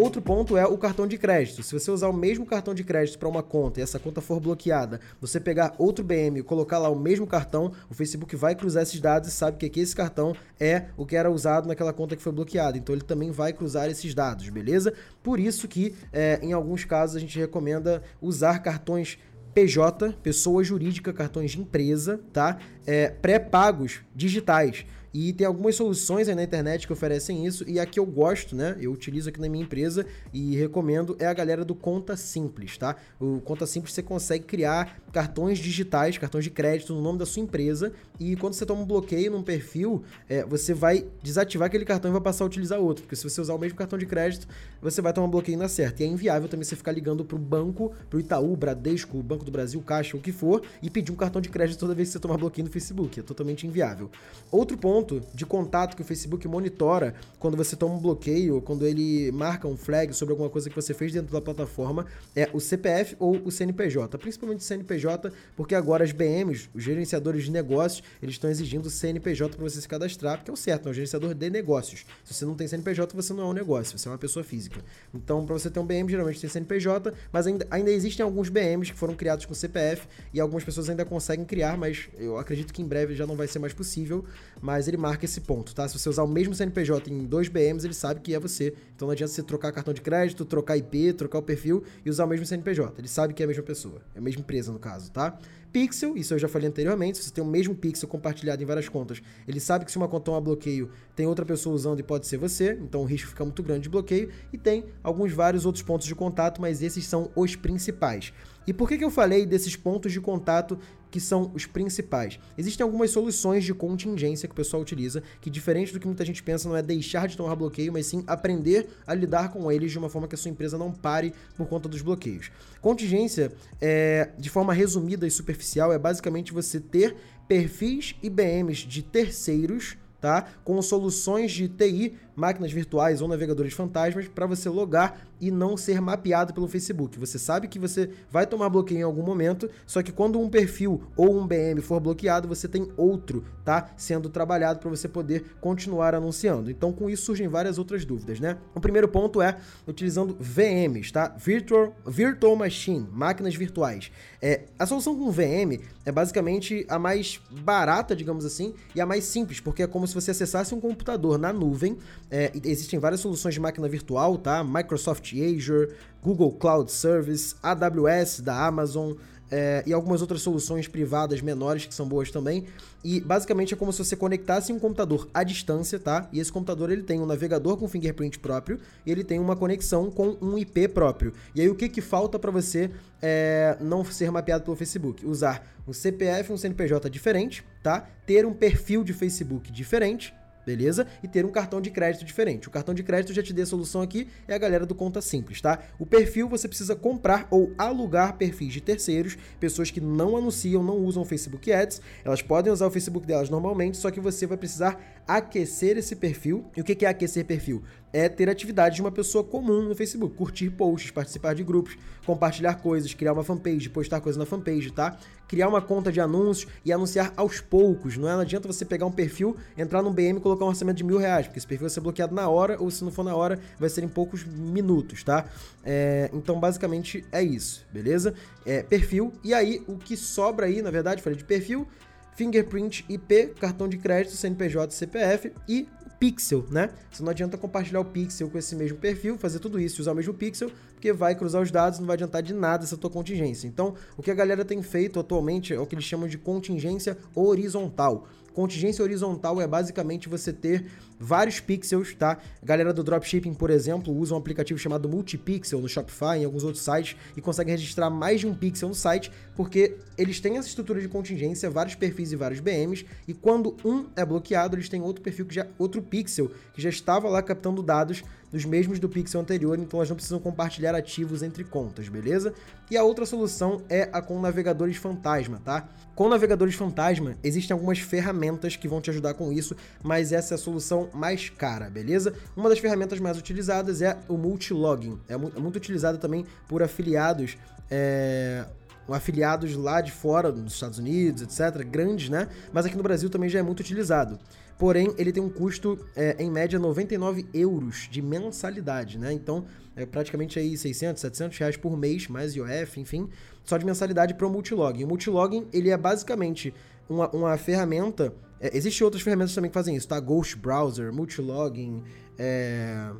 Outro 0.00 0.22
ponto 0.22 0.56
é 0.56 0.64
o 0.64 0.78
cartão 0.78 1.06
de 1.06 1.18
crédito. 1.18 1.62
Se 1.62 1.74
você 1.74 1.90
usar 1.90 2.08
o 2.08 2.12
mesmo 2.14 2.46
cartão 2.46 2.72
de 2.72 2.82
crédito 2.82 3.18
para 3.18 3.28
uma 3.28 3.42
conta 3.42 3.80
e 3.80 3.82
essa 3.82 3.98
conta 3.98 4.22
for 4.22 4.40
bloqueada, 4.40 4.98
você 5.20 5.38
pegar 5.38 5.74
outro 5.76 6.02
BM 6.02 6.38
e 6.38 6.42
colocar 6.42 6.78
lá 6.78 6.88
o 6.88 6.98
mesmo 6.98 7.26
cartão, 7.26 7.70
o 7.90 7.92
Facebook 7.92 8.34
vai 8.34 8.54
cruzar 8.54 8.82
esses 8.82 8.98
dados 8.98 9.28
e 9.28 9.32
sabe 9.32 9.58
que 9.58 9.78
esse 9.78 9.94
cartão 9.94 10.34
é 10.58 10.86
o 10.96 11.04
que 11.04 11.16
era 11.16 11.30
usado 11.30 11.68
naquela 11.68 11.92
conta 11.92 12.16
que 12.16 12.22
foi 12.22 12.32
bloqueada. 12.32 12.78
Então 12.78 12.94
ele 12.94 13.04
também 13.04 13.30
vai 13.30 13.52
cruzar 13.52 13.90
esses 13.90 14.14
dados, 14.14 14.48
beleza? 14.48 14.94
Por 15.22 15.38
isso 15.38 15.68
que 15.68 15.94
é, 16.10 16.40
em 16.42 16.54
alguns 16.54 16.86
casos 16.86 17.16
a 17.16 17.20
gente 17.20 17.38
recomenda 17.38 18.02
usar 18.22 18.60
cartões 18.60 19.18
PJ, 19.52 20.14
pessoa 20.22 20.64
jurídica, 20.64 21.12
cartões 21.12 21.50
de 21.50 21.60
empresa, 21.60 22.20
tá? 22.32 22.56
É, 22.86 23.10
pré-pagos 23.10 24.00
digitais. 24.16 24.86
E 25.12 25.32
tem 25.32 25.46
algumas 25.46 25.74
soluções 25.74 26.28
aí 26.28 26.34
na 26.34 26.42
internet 26.42 26.86
que 26.86 26.92
oferecem 26.92 27.44
isso, 27.46 27.64
e 27.68 27.80
a 27.80 27.86
que 27.86 27.98
eu 27.98 28.06
gosto, 28.06 28.54
né? 28.54 28.76
Eu 28.80 28.92
utilizo 28.92 29.28
aqui 29.28 29.40
na 29.40 29.48
minha 29.48 29.64
empresa 29.64 30.06
e 30.32 30.56
recomendo 30.56 31.16
é 31.18 31.26
a 31.26 31.32
galera 31.32 31.64
do 31.64 31.74
Conta 31.74 32.16
Simples, 32.16 32.78
tá? 32.78 32.96
O 33.18 33.40
Conta 33.40 33.66
Simples 33.66 33.94
você 33.94 34.02
consegue 34.02 34.44
criar 34.44 35.00
cartões 35.12 35.58
digitais, 35.58 36.16
cartões 36.16 36.44
de 36.44 36.50
crédito 36.50 36.94
no 36.94 37.00
nome 37.00 37.18
da 37.18 37.26
sua 37.26 37.42
empresa, 37.42 37.92
e 38.18 38.36
quando 38.36 38.54
você 38.54 38.64
toma 38.64 38.82
um 38.82 38.86
bloqueio 38.86 39.32
num 39.32 39.42
perfil, 39.42 40.02
é, 40.28 40.44
você 40.44 40.72
vai 40.72 41.06
desativar 41.22 41.66
aquele 41.66 41.84
cartão 41.84 42.10
e 42.10 42.12
vai 42.12 42.20
passar 42.20 42.44
a 42.44 42.46
utilizar 42.46 42.78
outro, 42.78 43.02
porque 43.02 43.16
se 43.16 43.24
você 43.24 43.40
usar 43.40 43.54
o 43.54 43.58
mesmo 43.58 43.76
cartão 43.76 43.98
de 43.98 44.06
crédito, 44.06 44.46
você 44.80 45.00
vai 45.02 45.12
tomar 45.12 45.26
um 45.26 45.30
bloqueio 45.30 45.58
na 45.58 45.68
certa. 45.68 46.02
E 46.02 46.06
é 46.06 46.08
inviável 46.08 46.48
também 46.48 46.64
você 46.64 46.76
ficar 46.76 46.92
ligando 46.92 47.24
pro 47.24 47.38
banco, 47.38 47.92
pro 48.08 48.20
Itaú, 48.20 48.56
Bradesco, 48.56 49.20
Banco 49.22 49.44
do 49.44 49.50
Brasil, 49.50 49.80
Caixa, 49.82 50.16
o 50.16 50.20
que 50.20 50.32
for, 50.32 50.62
e 50.82 50.88
pedir 50.88 51.10
um 51.10 51.16
cartão 51.16 51.40
de 51.40 51.48
crédito 51.48 51.78
toda 51.78 51.94
vez 51.94 52.08
que 52.08 52.12
você 52.12 52.20
tomar 52.20 52.36
bloqueio 52.36 52.66
no 52.66 52.70
Facebook. 52.70 53.18
É 53.18 53.22
totalmente 53.22 53.66
inviável. 53.66 54.10
Outro 54.50 54.76
ponto 54.76 54.99
ponto 55.00 55.22
de 55.34 55.46
contato 55.46 55.96
que 55.96 56.02
o 56.02 56.04
Facebook 56.04 56.46
monitora 56.46 57.14
quando 57.38 57.56
você 57.56 57.74
toma 57.74 57.94
um 57.94 57.98
bloqueio, 57.98 58.60
quando 58.60 58.86
ele 58.86 59.32
marca 59.32 59.66
um 59.66 59.76
flag 59.76 60.12
sobre 60.12 60.32
alguma 60.32 60.50
coisa 60.50 60.68
que 60.68 60.76
você 60.76 60.92
fez 60.92 61.12
dentro 61.12 61.32
da 61.32 61.40
plataforma, 61.40 62.06
é 62.36 62.48
o 62.52 62.60
CPF 62.60 63.16
ou 63.18 63.40
o 63.44 63.50
CNPJ, 63.50 64.18
principalmente 64.18 64.60
o 64.60 64.62
CNPJ, 64.62 65.32
porque 65.56 65.74
agora 65.74 66.04
as 66.04 66.12
BMs, 66.12 66.68
os 66.74 66.82
gerenciadores 66.82 67.44
de 67.44 67.50
negócios, 67.50 68.02
eles 68.22 68.34
estão 68.34 68.50
exigindo 68.50 68.86
o 68.86 68.90
CNPJ 68.90 69.56
para 69.56 69.68
você 69.68 69.80
se 69.80 69.88
cadastrar, 69.88 70.36
porque 70.36 70.50
é 70.50 70.54
o 70.54 70.56
certo, 70.56 70.88
é 70.88 70.90
um 70.90 70.94
gerenciador 70.94 71.34
de 71.34 71.50
negócios. 71.50 72.04
Se 72.24 72.34
você 72.34 72.44
não 72.44 72.54
tem 72.54 72.68
CNPJ, 72.68 73.16
você 73.16 73.32
não 73.32 73.44
é 73.44 73.46
um 73.46 73.52
negócio, 73.54 73.98
você 73.98 74.06
é 74.06 74.10
uma 74.10 74.18
pessoa 74.18 74.44
física. 74.44 74.80
Então, 75.14 75.46
para 75.46 75.54
você 75.54 75.70
ter 75.70 75.80
um 75.80 75.86
BM, 75.86 76.10
geralmente 76.10 76.40
tem 76.40 76.50
CNPJ, 76.50 77.14
mas 77.32 77.46
ainda, 77.46 77.66
ainda 77.70 77.90
existem 77.90 78.22
alguns 78.22 78.50
BMs 78.50 78.92
que 78.92 78.98
foram 78.98 79.14
criados 79.14 79.46
com 79.46 79.54
CPF 79.54 80.06
e 80.34 80.40
algumas 80.40 80.62
pessoas 80.62 80.90
ainda 80.90 81.06
conseguem 81.06 81.46
criar, 81.46 81.78
mas 81.78 82.10
eu 82.18 82.36
acredito 82.36 82.72
que 82.72 82.82
em 82.82 82.86
breve 82.86 83.14
já 83.14 83.26
não 83.26 83.34
vai 83.34 83.48
ser 83.48 83.58
mais 83.58 83.72
possível, 83.72 84.26
mas 84.60 84.89
ele 84.90 84.96
marca 84.96 85.24
esse 85.24 85.40
ponto, 85.40 85.74
tá? 85.74 85.86
Se 85.88 85.98
você 85.98 86.08
usar 86.08 86.22
o 86.22 86.28
mesmo 86.28 86.54
CNPJ 86.54 87.10
em 87.10 87.24
dois 87.24 87.48
BMs, 87.48 87.86
ele 87.86 87.94
sabe 87.94 88.20
que 88.20 88.34
é 88.34 88.38
você. 88.38 88.74
Então 88.94 89.06
não 89.06 89.12
adianta 89.12 89.32
você 89.32 89.42
trocar 89.42 89.72
cartão 89.72 89.94
de 89.94 90.00
crédito, 90.00 90.44
trocar 90.44 90.76
IP, 90.76 91.12
trocar 91.14 91.38
o 91.38 91.42
perfil 91.42 91.82
e 92.04 92.10
usar 92.10 92.24
o 92.24 92.28
mesmo 92.28 92.44
CNPJ. 92.44 92.94
Ele 92.98 93.08
sabe 93.08 93.34
que 93.34 93.42
é 93.42 93.44
a 93.44 93.48
mesma 93.48 93.62
pessoa, 93.62 94.02
é 94.14 94.18
a 94.18 94.22
mesma 94.22 94.40
empresa 94.40 94.72
no 94.72 94.78
caso, 94.78 95.10
tá? 95.10 95.38
Pixel, 95.72 96.16
isso 96.16 96.34
eu 96.34 96.38
já 96.38 96.48
falei 96.48 96.68
anteriormente, 96.68 97.18
se 97.18 97.24
você 97.24 97.30
tem 97.30 97.44
o 97.44 97.46
mesmo 97.46 97.74
pixel 97.74 98.08
compartilhado 98.08 98.60
em 98.62 98.66
várias 98.66 98.88
contas, 98.88 99.22
ele 99.46 99.60
sabe 99.60 99.84
que 99.84 99.92
se 99.92 99.96
uma 99.96 100.08
conta 100.08 100.24
toma 100.24 100.40
bloqueio, 100.40 100.90
tem 101.14 101.26
outra 101.26 101.44
pessoa 101.44 101.74
usando 101.74 102.00
e 102.00 102.02
pode 102.02 102.26
ser 102.26 102.38
você, 102.38 102.76
então 102.82 103.02
o 103.02 103.04
risco 103.04 103.28
fica 103.28 103.44
muito 103.44 103.62
grande 103.62 103.82
de 103.82 103.88
bloqueio, 103.88 104.30
e 104.52 104.58
tem 104.58 104.86
alguns 105.02 105.32
vários 105.32 105.64
outros 105.64 105.82
pontos 105.82 106.06
de 106.06 106.14
contato, 106.14 106.60
mas 106.60 106.82
esses 106.82 107.06
são 107.06 107.30
os 107.36 107.54
principais. 107.54 108.32
E 108.66 108.72
por 108.72 108.88
que, 108.88 108.98
que 108.98 109.04
eu 109.04 109.10
falei 109.10 109.46
desses 109.46 109.74
pontos 109.74 110.12
de 110.12 110.20
contato 110.20 110.78
que 111.10 111.18
são 111.18 111.50
os 111.54 111.66
principais? 111.66 112.38
Existem 112.56 112.84
algumas 112.84 113.10
soluções 113.10 113.64
de 113.64 113.74
contingência 113.74 114.46
que 114.46 114.52
o 114.52 114.56
pessoal 114.56 114.82
utiliza, 114.82 115.22
que 115.40 115.50
diferente 115.50 115.92
do 115.92 115.98
que 115.98 116.06
muita 116.06 116.24
gente 116.24 116.42
pensa, 116.42 116.68
não 116.68 116.76
é 116.76 116.82
deixar 116.82 117.26
de 117.26 117.36
tomar 117.36 117.56
bloqueio, 117.56 117.92
mas 117.92 118.06
sim 118.06 118.22
aprender 118.26 118.88
a 119.06 119.14
lidar 119.14 119.50
com 119.50 119.72
eles 119.72 119.90
de 119.90 119.98
uma 119.98 120.08
forma 120.08 120.28
que 120.28 120.34
a 120.34 120.38
sua 120.38 120.50
empresa 120.50 120.78
não 120.78 120.92
pare 120.92 121.32
por 121.56 121.66
conta 121.66 121.88
dos 121.88 122.02
bloqueios. 122.02 122.52
Contingência, 122.80 123.50
é, 123.80 124.30
de 124.38 124.48
forma 124.48 124.72
resumida 124.72 125.26
e 125.26 125.30
superficial, 125.60 125.92
é 125.92 125.98
basicamente 125.98 126.52
você 126.52 126.80
ter 126.80 127.14
perfis 127.46 128.16
IBMs 128.22 128.86
de 128.86 129.02
terceiros 129.02 129.96
tá? 130.20 130.46
Com 130.64 130.80
soluções 130.82 131.52
de 131.52 131.68
TI, 131.68 132.14
máquinas 132.36 132.72
virtuais 132.72 133.20
ou 133.20 133.28
navegadores 133.28 133.72
fantasmas 133.72 134.28
para 134.28 134.46
você 134.46 134.68
logar 134.68 135.20
e 135.40 135.50
não 135.50 135.76
ser 135.76 136.00
mapeado 136.00 136.52
pelo 136.52 136.68
Facebook. 136.68 137.18
Você 137.18 137.38
sabe 137.38 137.68
que 137.68 137.78
você 137.78 138.10
vai 138.30 138.46
tomar 138.46 138.68
bloqueio 138.68 139.00
em 139.00 139.02
algum 139.02 139.22
momento, 139.22 139.70
só 139.86 140.02
que 140.02 140.12
quando 140.12 140.40
um 140.40 140.48
perfil 140.48 141.02
ou 141.16 141.38
um 141.38 141.46
BM 141.46 141.80
for 141.80 142.00
bloqueado, 142.00 142.48
você 142.48 142.68
tem 142.68 142.90
outro, 142.96 143.44
tá? 143.64 143.90
Sendo 143.96 144.28
trabalhado 144.28 144.78
para 144.78 144.90
você 144.90 145.08
poder 145.08 145.56
continuar 145.60 146.14
anunciando. 146.14 146.70
Então, 146.70 146.92
com 146.92 147.08
isso 147.08 147.24
surgem 147.24 147.48
várias 147.48 147.78
outras 147.78 148.04
dúvidas, 148.04 148.40
né? 148.40 148.56
O 148.74 148.80
primeiro 148.80 149.08
ponto 149.08 149.40
é 149.40 149.56
utilizando 149.86 150.36
VMs, 150.38 151.12
tá? 151.12 151.34
Virtual, 151.36 151.94
Virtual 152.06 152.56
Machine, 152.56 153.06
máquinas 153.12 153.54
virtuais. 153.54 154.10
É, 154.40 154.64
a 154.78 154.86
solução 154.86 155.16
com 155.16 155.30
VM 155.30 155.80
é 156.04 156.10
basicamente 156.10 156.86
a 156.88 156.98
mais 156.98 157.40
barata, 157.50 158.16
digamos 158.16 158.44
assim, 158.44 158.74
e 158.94 159.00
a 159.00 159.06
mais 159.06 159.24
simples, 159.24 159.60
porque 159.60 159.82
é 159.82 159.86
como 159.86 160.06
se 160.06 160.14
você 160.14 160.30
acessasse 160.30 160.74
um 160.74 160.80
computador 160.80 161.38
na 161.38 161.52
nuvem. 161.52 161.98
É, 162.30 162.52
existem 162.64 162.98
várias 162.98 163.20
soluções 163.20 163.54
de 163.54 163.60
máquina 163.60 163.88
virtual, 163.88 164.38
tá? 164.38 164.64
Microsoft 164.64 165.32
Azure, 165.34 165.94
Google 166.22 166.52
Cloud 166.52 166.90
Service, 166.90 167.54
AWS 167.62 168.40
da 168.40 168.66
Amazon, 168.66 169.12
é, 169.50 169.82
e 169.86 169.92
algumas 169.92 170.20
outras 170.20 170.42
soluções 170.42 170.86
privadas 170.86 171.40
menores 171.40 171.86
que 171.86 171.94
são 171.94 172.06
boas 172.06 172.30
também. 172.30 172.66
E 173.02 173.20
basicamente 173.20 173.74
é 173.74 173.76
como 173.76 173.92
se 173.92 173.98
você 174.04 174.14
conectasse 174.14 174.72
um 174.72 174.78
computador 174.78 175.28
à 175.32 175.42
distância, 175.42 175.98
tá? 175.98 176.28
E 176.32 176.38
esse 176.38 176.52
computador 176.52 176.90
ele 176.90 177.02
tem 177.02 177.20
um 177.20 177.26
navegador 177.26 177.76
com 177.76 177.88
fingerprint 177.88 178.38
próprio 178.38 178.78
e 179.04 179.10
ele 179.10 179.24
tem 179.24 179.38
uma 179.38 179.56
conexão 179.56 180.10
com 180.10 180.36
um 180.40 180.56
IP 180.58 180.88
próprio. 180.88 181.32
E 181.54 181.60
aí 181.60 181.68
o 181.68 181.74
que, 181.74 181.88
que 181.88 182.00
falta 182.00 182.38
para 182.38 182.50
você 182.50 182.90
é, 183.20 183.76
não 183.80 184.04
ser 184.04 184.30
mapeado 184.30 184.64
pelo 184.64 184.76
Facebook? 184.76 185.26
Usar 185.26 185.66
um 185.86 185.92
CPF, 185.92 186.52
um 186.52 186.56
CNPJ 186.56 187.08
diferente, 187.08 187.64
tá? 187.82 188.06
Ter 188.26 188.46
um 188.46 188.52
perfil 188.52 189.02
de 189.02 189.12
Facebook 189.12 189.72
diferente 189.72 190.34
beleza? 190.64 191.06
E 191.22 191.28
ter 191.28 191.44
um 191.44 191.50
cartão 191.50 191.80
de 191.80 191.90
crédito 191.90 192.24
diferente. 192.24 192.68
O 192.68 192.70
cartão 192.70 192.94
de 192.94 193.02
crédito 193.02 193.32
já 193.32 193.42
te 193.42 193.52
dei 193.52 193.64
a 193.64 193.66
solução 193.66 194.02
aqui, 194.02 194.28
é 194.46 194.54
a 194.54 194.58
galera 194.58 194.86
do 194.86 194.94
Conta 194.94 195.20
Simples, 195.20 195.60
tá? 195.60 195.80
O 195.98 196.06
perfil 196.06 196.48
você 196.48 196.68
precisa 196.68 196.94
comprar 196.94 197.46
ou 197.50 197.72
alugar 197.76 198.36
perfis 198.36 198.72
de 198.72 198.80
terceiros, 198.80 199.36
pessoas 199.58 199.90
que 199.90 200.00
não 200.00 200.36
anunciam, 200.36 200.82
não 200.82 200.98
usam 200.98 201.24
Facebook 201.24 201.72
Ads, 201.72 202.00
elas 202.24 202.42
podem 202.42 202.72
usar 202.72 202.86
o 202.86 202.90
Facebook 202.90 203.26
delas 203.26 203.50
normalmente, 203.50 203.96
só 203.96 204.10
que 204.10 204.20
você 204.20 204.46
vai 204.46 204.56
precisar 204.56 205.00
aquecer 205.36 205.96
esse 205.96 206.16
perfil. 206.16 206.64
E 206.76 206.80
o 206.80 206.84
que 206.84 207.04
é 207.04 207.08
aquecer 207.08 207.44
perfil? 207.44 207.82
É 208.12 208.28
ter 208.28 208.48
atividade 208.48 208.96
de 208.96 209.00
uma 209.00 209.12
pessoa 209.12 209.44
comum 209.44 209.82
no 209.82 209.94
Facebook, 209.94 210.34
curtir 210.34 210.70
posts, 210.70 211.12
participar 211.12 211.54
de 211.54 211.62
grupos, 211.62 211.96
compartilhar 212.26 212.74
coisas, 212.74 213.14
criar 213.14 213.32
uma 213.32 213.44
fanpage, 213.44 213.88
postar 213.88 214.20
coisas 214.20 214.36
na 214.36 214.44
fanpage, 214.44 214.90
tá? 214.90 215.16
Criar 215.46 215.68
uma 215.68 215.80
conta 215.80 216.10
de 216.10 216.20
anúncios 216.20 216.70
e 216.84 216.92
anunciar 216.92 217.32
aos 217.36 217.60
poucos. 217.60 218.16
Não, 218.16 218.28
é? 218.28 218.32
não 218.32 218.40
adianta 218.40 218.66
você 218.66 218.84
pegar 218.84 219.06
um 219.06 219.12
perfil, 219.12 219.56
entrar 219.78 220.02
no 220.02 220.10
BM 220.10 220.38
e 220.38 220.40
colocar 220.40 220.64
um 220.64 220.68
orçamento 220.68 220.96
de 220.96 221.04
mil 221.04 221.18
reais, 221.18 221.46
porque 221.46 221.60
esse 221.60 221.66
perfil 221.66 221.86
vai 221.86 221.94
ser 221.94 222.00
bloqueado 222.00 222.34
na 222.34 222.48
hora, 222.48 222.76
ou 222.80 222.90
se 222.90 223.04
não 223.04 223.12
for 223.12 223.24
na 223.24 223.34
hora, 223.34 223.60
vai 223.78 223.88
ser 223.88 224.02
em 224.02 224.08
poucos 224.08 224.44
minutos, 224.44 225.22
tá? 225.22 225.44
É, 225.84 226.28
então, 226.32 226.58
basicamente, 226.58 227.24
é 227.30 227.42
isso, 227.42 227.86
beleza? 227.92 228.34
É, 228.66 228.82
perfil, 228.82 229.32
e 229.44 229.54
aí 229.54 229.82
o 229.86 229.96
que 229.96 230.16
sobra 230.16 230.66
aí, 230.66 230.82
na 230.82 230.90
verdade, 230.90 231.22
falei 231.22 231.38
de 231.38 231.44
perfil, 231.44 231.86
fingerprint 232.34 233.04
IP, 233.08 233.54
cartão 233.60 233.88
de 233.88 233.98
crédito, 233.98 234.34
CNPJ, 234.34 234.92
CPF 234.92 235.52
e 235.68 235.88
pixel, 236.18 236.66
né? 236.70 236.90
Você 237.10 237.22
não 237.22 237.30
adianta 237.30 237.56
compartilhar 237.56 238.00
o 238.00 238.04
pixel 238.04 238.50
com 238.50 238.58
esse 238.58 238.76
mesmo 238.76 238.98
perfil, 238.98 239.38
fazer 239.38 239.58
tudo 239.58 239.80
isso 239.80 240.00
e 240.00 240.02
usar 240.02 240.12
o 240.12 240.14
mesmo 240.14 240.34
pixel, 240.34 240.70
porque 241.00 241.14
vai 241.14 241.34
cruzar 241.34 241.62
os 241.62 241.70
dados, 241.70 241.98
não 241.98 242.06
vai 242.06 242.12
adiantar 242.12 242.42
de 242.42 242.52
nada 242.52 242.84
essa 242.84 242.94
tua 242.94 243.08
contingência. 243.08 243.66
Então, 243.66 243.94
o 244.18 244.22
que 244.22 244.30
a 244.30 244.34
galera 244.34 244.66
tem 244.66 244.82
feito 244.82 245.18
atualmente 245.18 245.72
é 245.72 245.80
o 245.80 245.86
que 245.86 245.94
eles 245.94 246.04
chamam 246.04 246.28
de 246.28 246.36
contingência 246.36 247.16
horizontal. 247.34 248.28
Contingência 248.52 249.02
horizontal 249.02 249.60
é 249.60 249.66
basicamente 249.66 250.28
você 250.28 250.52
ter 250.52 250.90
vários 251.18 251.60
pixels, 251.60 252.14
tá? 252.14 252.36
A 252.60 252.66
galera 252.66 252.92
do 252.92 253.02
dropshipping, 253.04 253.54
por 253.54 253.70
exemplo, 253.70 254.12
usa 254.12 254.34
um 254.34 254.38
aplicativo 254.38 254.78
chamado 254.78 255.08
Multipixel 255.08 255.80
no 255.80 255.88
Shopify 255.88 256.36
e 256.36 256.42
em 256.42 256.44
alguns 256.44 256.64
outros 256.64 256.82
sites 256.82 257.16
e 257.36 257.40
consegue 257.40 257.70
registrar 257.70 258.10
mais 258.10 258.40
de 258.40 258.46
um 258.46 258.54
pixel 258.54 258.88
no 258.88 258.94
site, 258.94 259.30
porque 259.54 259.96
eles 260.18 260.40
têm 260.40 260.58
essa 260.58 260.68
estrutura 260.68 261.00
de 261.00 261.08
contingência, 261.08 261.70
vários 261.70 261.94
perfis 261.94 262.32
e 262.32 262.36
vários 262.36 262.60
BMs, 262.60 263.06
e 263.26 263.32
quando 263.32 263.76
um 263.84 264.06
é 264.16 264.24
bloqueado, 264.24 264.76
eles 264.76 264.88
têm 264.88 265.00
outro 265.00 265.22
perfil 265.22 265.46
que 265.46 265.54
já 265.54 265.66
outro 265.78 266.02
pixel 266.02 266.50
que 266.74 266.82
já 266.82 266.90
estava 266.90 267.28
lá 267.28 267.42
captando 267.42 267.82
dados 267.82 268.22
dos 268.50 268.64
mesmos 268.64 268.98
do 268.98 269.08
pixel 269.08 269.40
anterior, 269.40 269.78
então 269.78 269.98
elas 269.98 270.08
não 270.08 270.16
precisam 270.16 270.40
compartilhar 270.40 270.94
ativos 270.94 271.42
entre 271.42 271.64
contas, 271.64 272.08
beleza? 272.08 272.52
E 272.90 272.96
a 272.96 273.04
outra 273.04 273.24
solução 273.24 273.82
é 273.88 274.08
a 274.12 274.20
com 274.20 274.40
navegadores 274.40 274.96
fantasma, 274.96 275.60
tá? 275.64 275.88
Com 276.14 276.28
navegadores 276.28 276.74
fantasma, 276.74 277.36
existem 277.42 277.72
algumas 277.72 277.98
ferramentas 277.98 278.76
que 278.76 278.88
vão 278.88 279.00
te 279.00 279.10
ajudar 279.10 279.34
com 279.34 279.52
isso, 279.52 279.76
mas 280.02 280.32
essa 280.32 280.54
é 280.54 280.56
a 280.56 280.58
solução 280.58 281.08
mais 281.14 281.48
cara, 281.48 281.88
beleza? 281.88 282.34
Uma 282.56 282.68
das 282.68 282.78
ferramentas 282.78 283.20
mais 283.20 283.38
utilizadas 283.38 284.02
é 284.02 284.18
o 284.28 284.36
Multilogin. 284.36 285.18
É, 285.28 285.34
é 285.34 285.36
muito 285.36 285.76
utilizada 285.76 286.18
também 286.18 286.44
por 286.68 286.82
afiliados 286.82 287.56
é, 287.90 288.64
afiliados 289.08 289.74
lá 289.74 290.00
de 290.00 290.12
fora, 290.12 290.52
nos 290.52 290.74
Estados 290.74 290.98
Unidos, 290.98 291.42
etc., 291.42 291.84
grandes, 291.84 292.28
né? 292.28 292.48
Mas 292.72 292.86
aqui 292.86 292.96
no 292.96 293.02
Brasil 293.02 293.28
também 293.28 293.48
já 293.48 293.58
é 293.58 293.62
muito 293.62 293.80
utilizado. 293.80 294.38
Porém, 294.80 295.12
ele 295.18 295.30
tem 295.30 295.42
um 295.42 295.50
custo, 295.50 295.98
é, 296.16 296.42
em 296.42 296.50
média, 296.50 296.78
99 296.78 297.46
euros 297.52 298.08
de 298.10 298.22
mensalidade, 298.22 299.18
né? 299.18 299.30
Então, 299.30 299.66
é 299.94 300.06
praticamente 300.06 300.58
aí 300.58 300.74
600, 300.74 301.20
700 301.20 301.58
reais 301.58 301.76
por 301.76 301.94
mês, 301.98 302.28
mais 302.28 302.56
IOF, 302.56 302.98
enfim, 302.98 303.28
só 303.62 303.76
de 303.76 303.84
mensalidade 303.84 304.32
para 304.32 304.46
o 304.46 304.50
Multilogin. 304.50 305.04
O 305.04 305.06
Multilogin, 305.06 305.66
ele 305.70 305.90
é 305.90 305.98
basicamente 305.98 306.72
uma, 307.10 307.28
uma 307.28 307.58
ferramenta... 307.58 308.32
É, 308.58 308.74
Existem 308.74 309.04
outras 309.04 309.22
ferramentas 309.22 309.54
também 309.54 309.70
que 309.70 309.74
fazem 309.74 309.94
isso, 309.94 310.08
tá? 310.08 310.18
Ghost 310.18 310.56
Browser, 310.56 311.12
Multilogin, 311.12 312.02
é... 312.38 313.10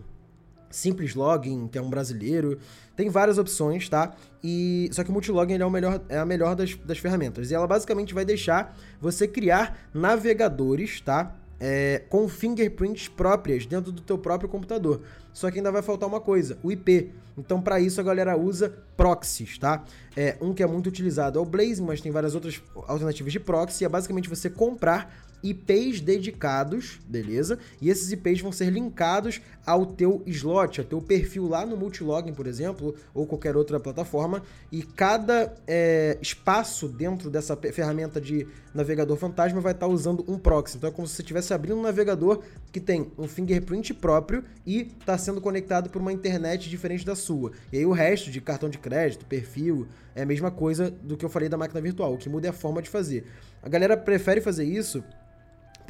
Simples 0.70 1.14
Login, 1.14 1.68
que 1.68 1.76
é 1.76 1.82
um 1.82 1.90
brasileiro. 1.90 2.58
Tem 2.96 3.10
várias 3.10 3.36
opções, 3.36 3.86
tá? 3.86 4.14
E 4.42 4.88
só 4.92 5.04
que 5.04 5.10
o 5.10 5.12
Multilogin 5.12 5.54
ele 5.54 5.62
é, 5.62 5.66
o 5.66 5.70
melhor, 5.70 6.00
é 6.08 6.16
a 6.16 6.24
melhor 6.24 6.56
das, 6.56 6.74
das 6.76 6.96
ferramentas. 6.96 7.50
E 7.50 7.54
ela 7.54 7.66
basicamente 7.66 8.14
vai 8.14 8.24
deixar 8.24 8.74
você 8.98 9.28
criar 9.28 9.90
navegadores, 9.92 11.02
tá? 11.02 11.36
É, 11.60 12.02
com 12.08 12.26
fingerprints 12.26 13.08
próprias 13.08 13.66
dentro 13.66 13.92
do 13.92 14.00
teu 14.00 14.16
próprio 14.16 14.48
computador. 14.48 15.02
Só 15.32 15.50
que 15.50 15.58
ainda 15.58 15.70
vai 15.70 15.82
faltar 15.82 16.08
uma 16.08 16.20
coisa, 16.20 16.58
o 16.62 16.72
IP. 16.72 17.12
Então, 17.36 17.60
para 17.60 17.78
isso, 17.78 18.00
a 18.00 18.04
galera 18.04 18.36
usa 18.36 18.74
proxies, 18.96 19.58
tá? 19.58 19.84
É, 20.16 20.36
um 20.40 20.52
que 20.52 20.62
é 20.62 20.66
muito 20.66 20.88
utilizado 20.88 21.38
é 21.38 21.42
o 21.42 21.44
Blazing, 21.44 21.84
mas 21.84 22.00
tem 22.00 22.10
várias 22.10 22.34
outras 22.34 22.60
alternativas 22.88 23.32
de 23.32 23.38
proxy. 23.38 23.84
É 23.84 23.88
basicamente 23.88 24.28
você 24.28 24.50
comprar 24.50 25.14
IPs 25.42 26.00
dedicados, 26.00 27.00
beleza? 27.06 27.58
E 27.80 27.88
esses 27.88 28.10
IPs 28.12 28.40
vão 28.40 28.52
ser 28.52 28.70
linkados 28.70 29.40
ao 29.64 29.86
teu 29.86 30.22
slot, 30.26 30.80
ao 30.80 30.86
teu 30.86 31.00
perfil 31.00 31.48
lá 31.48 31.64
no 31.64 31.76
Multilogin, 31.76 32.32
por 32.32 32.46
exemplo, 32.46 32.94
ou 33.14 33.26
qualquer 33.26 33.56
outra 33.56 33.78
plataforma. 33.78 34.42
E 34.70 34.82
cada 34.82 35.54
é, 35.66 36.18
espaço 36.20 36.88
dentro 36.88 37.30
dessa 37.30 37.56
ferramenta 37.56 38.20
de 38.20 38.46
navegador 38.74 39.16
fantasma 39.16 39.60
vai 39.60 39.72
estar 39.72 39.86
usando 39.86 40.24
um 40.28 40.38
proxy. 40.38 40.76
Então 40.76 40.90
é 40.90 40.92
como 40.92 41.06
se 41.06 41.14
você 41.14 41.22
estivesse 41.22 41.52
abrindo 41.52 41.78
um 41.78 41.82
navegador 41.82 42.42
que 42.72 42.80
tem 42.80 43.10
um 43.18 43.26
fingerprint 43.26 43.94
próprio 43.94 44.44
e 44.66 44.82
está 45.00 45.18
sendo 45.18 45.40
conectado 45.40 45.90
por 45.90 46.00
uma 46.00 46.12
internet 46.12 46.68
diferente 46.68 47.04
da 47.04 47.14
sua. 47.14 47.52
E 47.72 47.78
aí 47.78 47.86
o 47.86 47.92
resto 47.92 48.30
de 48.30 48.40
cartão 48.40 48.68
de 48.68 48.78
crédito, 48.78 49.26
perfil, 49.26 49.86
é 50.14 50.22
a 50.22 50.26
mesma 50.26 50.50
coisa 50.50 50.90
do 50.90 51.16
que 51.16 51.24
eu 51.24 51.28
falei 51.28 51.48
da 51.48 51.56
máquina 51.56 51.80
virtual. 51.80 52.14
O 52.14 52.18
que 52.18 52.28
muda 52.28 52.46
é 52.46 52.50
a 52.50 52.52
forma 52.52 52.82
de 52.82 52.88
fazer. 52.88 53.26
A 53.62 53.68
galera 53.68 53.96
prefere 53.96 54.40
fazer 54.40 54.64
isso 54.64 55.02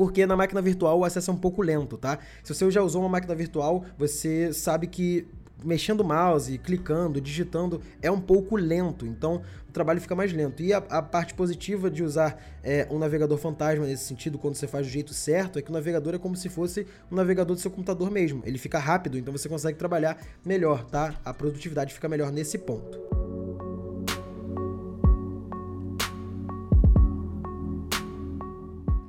porque 0.00 0.24
na 0.24 0.34
máquina 0.34 0.62
virtual 0.62 0.98
o 0.98 1.04
acesso 1.04 1.30
é 1.30 1.34
um 1.34 1.36
pouco 1.36 1.60
lento, 1.60 1.98
tá? 1.98 2.18
Se 2.42 2.54
você 2.54 2.70
já 2.70 2.82
usou 2.82 3.02
uma 3.02 3.08
máquina 3.10 3.34
virtual, 3.34 3.84
você 3.98 4.50
sabe 4.50 4.86
que 4.86 5.28
mexendo 5.62 6.00
o 6.00 6.04
mouse, 6.04 6.56
clicando, 6.56 7.20
digitando 7.20 7.82
é 8.00 8.10
um 8.10 8.18
pouco 8.18 8.56
lento, 8.56 9.04
então 9.04 9.42
o 9.68 9.72
trabalho 9.72 10.00
fica 10.00 10.14
mais 10.14 10.32
lento. 10.32 10.62
E 10.62 10.72
a, 10.72 10.78
a 10.78 11.02
parte 11.02 11.34
positiva 11.34 11.90
de 11.90 12.02
usar 12.02 12.42
é, 12.64 12.88
um 12.90 12.98
navegador 12.98 13.36
fantasma 13.36 13.84
nesse 13.84 14.04
sentido, 14.04 14.38
quando 14.38 14.54
você 14.54 14.66
faz 14.66 14.86
do 14.86 14.90
jeito 14.90 15.12
certo, 15.12 15.58
é 15.58 15.62
que 15.62 15.68
o 15.68 15.74
navegador 15.74 16.14
é 16.14 16.18
como 16.18 16.34
se 16.34 16.48
fosse 16.48 16.86
um 17.12 17.14
navegador 17.14 17.54
do 17.54 17.60
seu 17.60 17.70
computador 17.70 18.10
mesmo. 18.10 18.42
Ele 18.46 18.56
fica 18.56 18.78
rápido, 18.78 19.18
então 19.18 19.30
você 19.30 19.50
consegue 19.50 19.76
trabalhar 19.76 20.16
melhor, 20.42 20.82
tá? 20.84 21.20
A 21.22 21.34
produtividade 21.34 21.92
fica 21.92 22.08
melhor 22.08 22.32
nesse 22.32 22.56
ponto. 22.56 23.29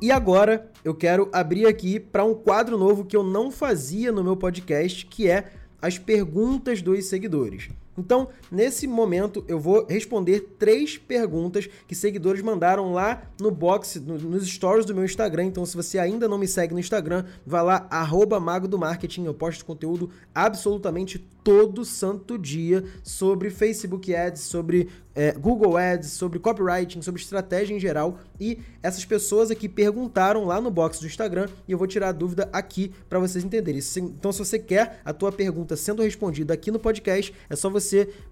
E 0.01 0.11
agora 0.11 0.67
eu 0.83 0.95
quero 0.95 1.29
abrir 1.31 1.67
aqui 1.67 1.99
para 1.99 2.25
um 2.25 2.33
quadro 2.33 2.75
novo 2.75 3.05
que 3.05 3.15
eu 3.15 3.21
não 3.21 3.51
fazia 3.51 4.11
no 4.11 4.23
meu 4.23 4.35
podcast, 4.35 5.05
que 5.05 5.29
é 5.29 5.51
as 5.79 5.99
perguntas 5.99 6.81
dos 6.81 7.05
seguidores. 7.05 7.69
Então, 7.97 8.29
nesse 8.51 8.87
momento, 8.87 9.43
eu 9.47 9.59
vou 9.59 9.85
responder 9.85 10.55
três 10.57 10.97
perguntas 10.97 11.67
que 11.87 11.93
seguidores 11.93 12.41
mandaram 12.41 12.93
lá 12.93 13.23
no 13.39 13.51
box, 13.51 13.99
no, 13.99 14.17
nos 14.17 14.47
stories 14.47 14.85
do 14.85 14.95
meu 14.95 15.03
Instagram. 15.03 15.45
Então, 15.45 15.65
se 15.65 15.75
você 15.75 15.99
ainda 15.99 16.27
não 16.27 16.37
me 16.37 16.47
segue 16.47 16.73
no 16.73 16.79
Instagram, 16.79 17.25
vá 17.45 17.61
lá, 17.61 17.87
arroba 17.89 18.39
Mago 18.39 18.67
do 18.67 18.79
Marketing. 18.79 19.25
Eu 19.25 19.33
posto 19.33 19.65
conteúdo 19.65 20.09
absolutamente 20.33 21.19
todo 21.43 21.83
santo 21.83 22.37
dia 22.37 22.83
sobre 23.03 23.49
Facebook 23.49 24.13
Ads, 24.13 24.41
sobre 24.41 24.89
é, 25.13 25.31
Google 25.33 25.75
Ads, 25.75 26.11
sobre 26.11 26.39
copywriting, 26.39 27.01
sobre 27.01 27.19
estratégia 27.21 27.75
em 27.75 27.79
geral. 27.79 28.19
E 28.39 28.59
essas 28.81 29.03
pessoas 29.03 29.51
aqui 29.51 29.67
perguntaram 29.67 30.45
lá 30.45 30.61
no 30.61 30.71
box 30.71 30.99
do 30.99 31.07
Instagram 31.07 31.47
e 31.67 31.71
eu 31.71 31.77
vou 31.77 31.87
tirar 31.87 32.09
a 32.09 32.13
dúvida 32.13 32.49
aqui 32.53 32.91
para 33.09 33.19
vocês 33.19 33.43
entenderem. 33.43 33.81
Então, 33.97 34.31
se 34.31 34.39
você 34.39 34.57
quer 34.57 35.01
a 35.03 35.11
tua 35.11 35.31
pergunta 35.31 35.75
sendo 35.75 36.01
respondida 36.01 36.53
aqui 36.53 36.71
no 36.71 36.79
podcast, 36.79 37.33
é 37.49 37.55
só 37.55 37.69
você 37.69 37.80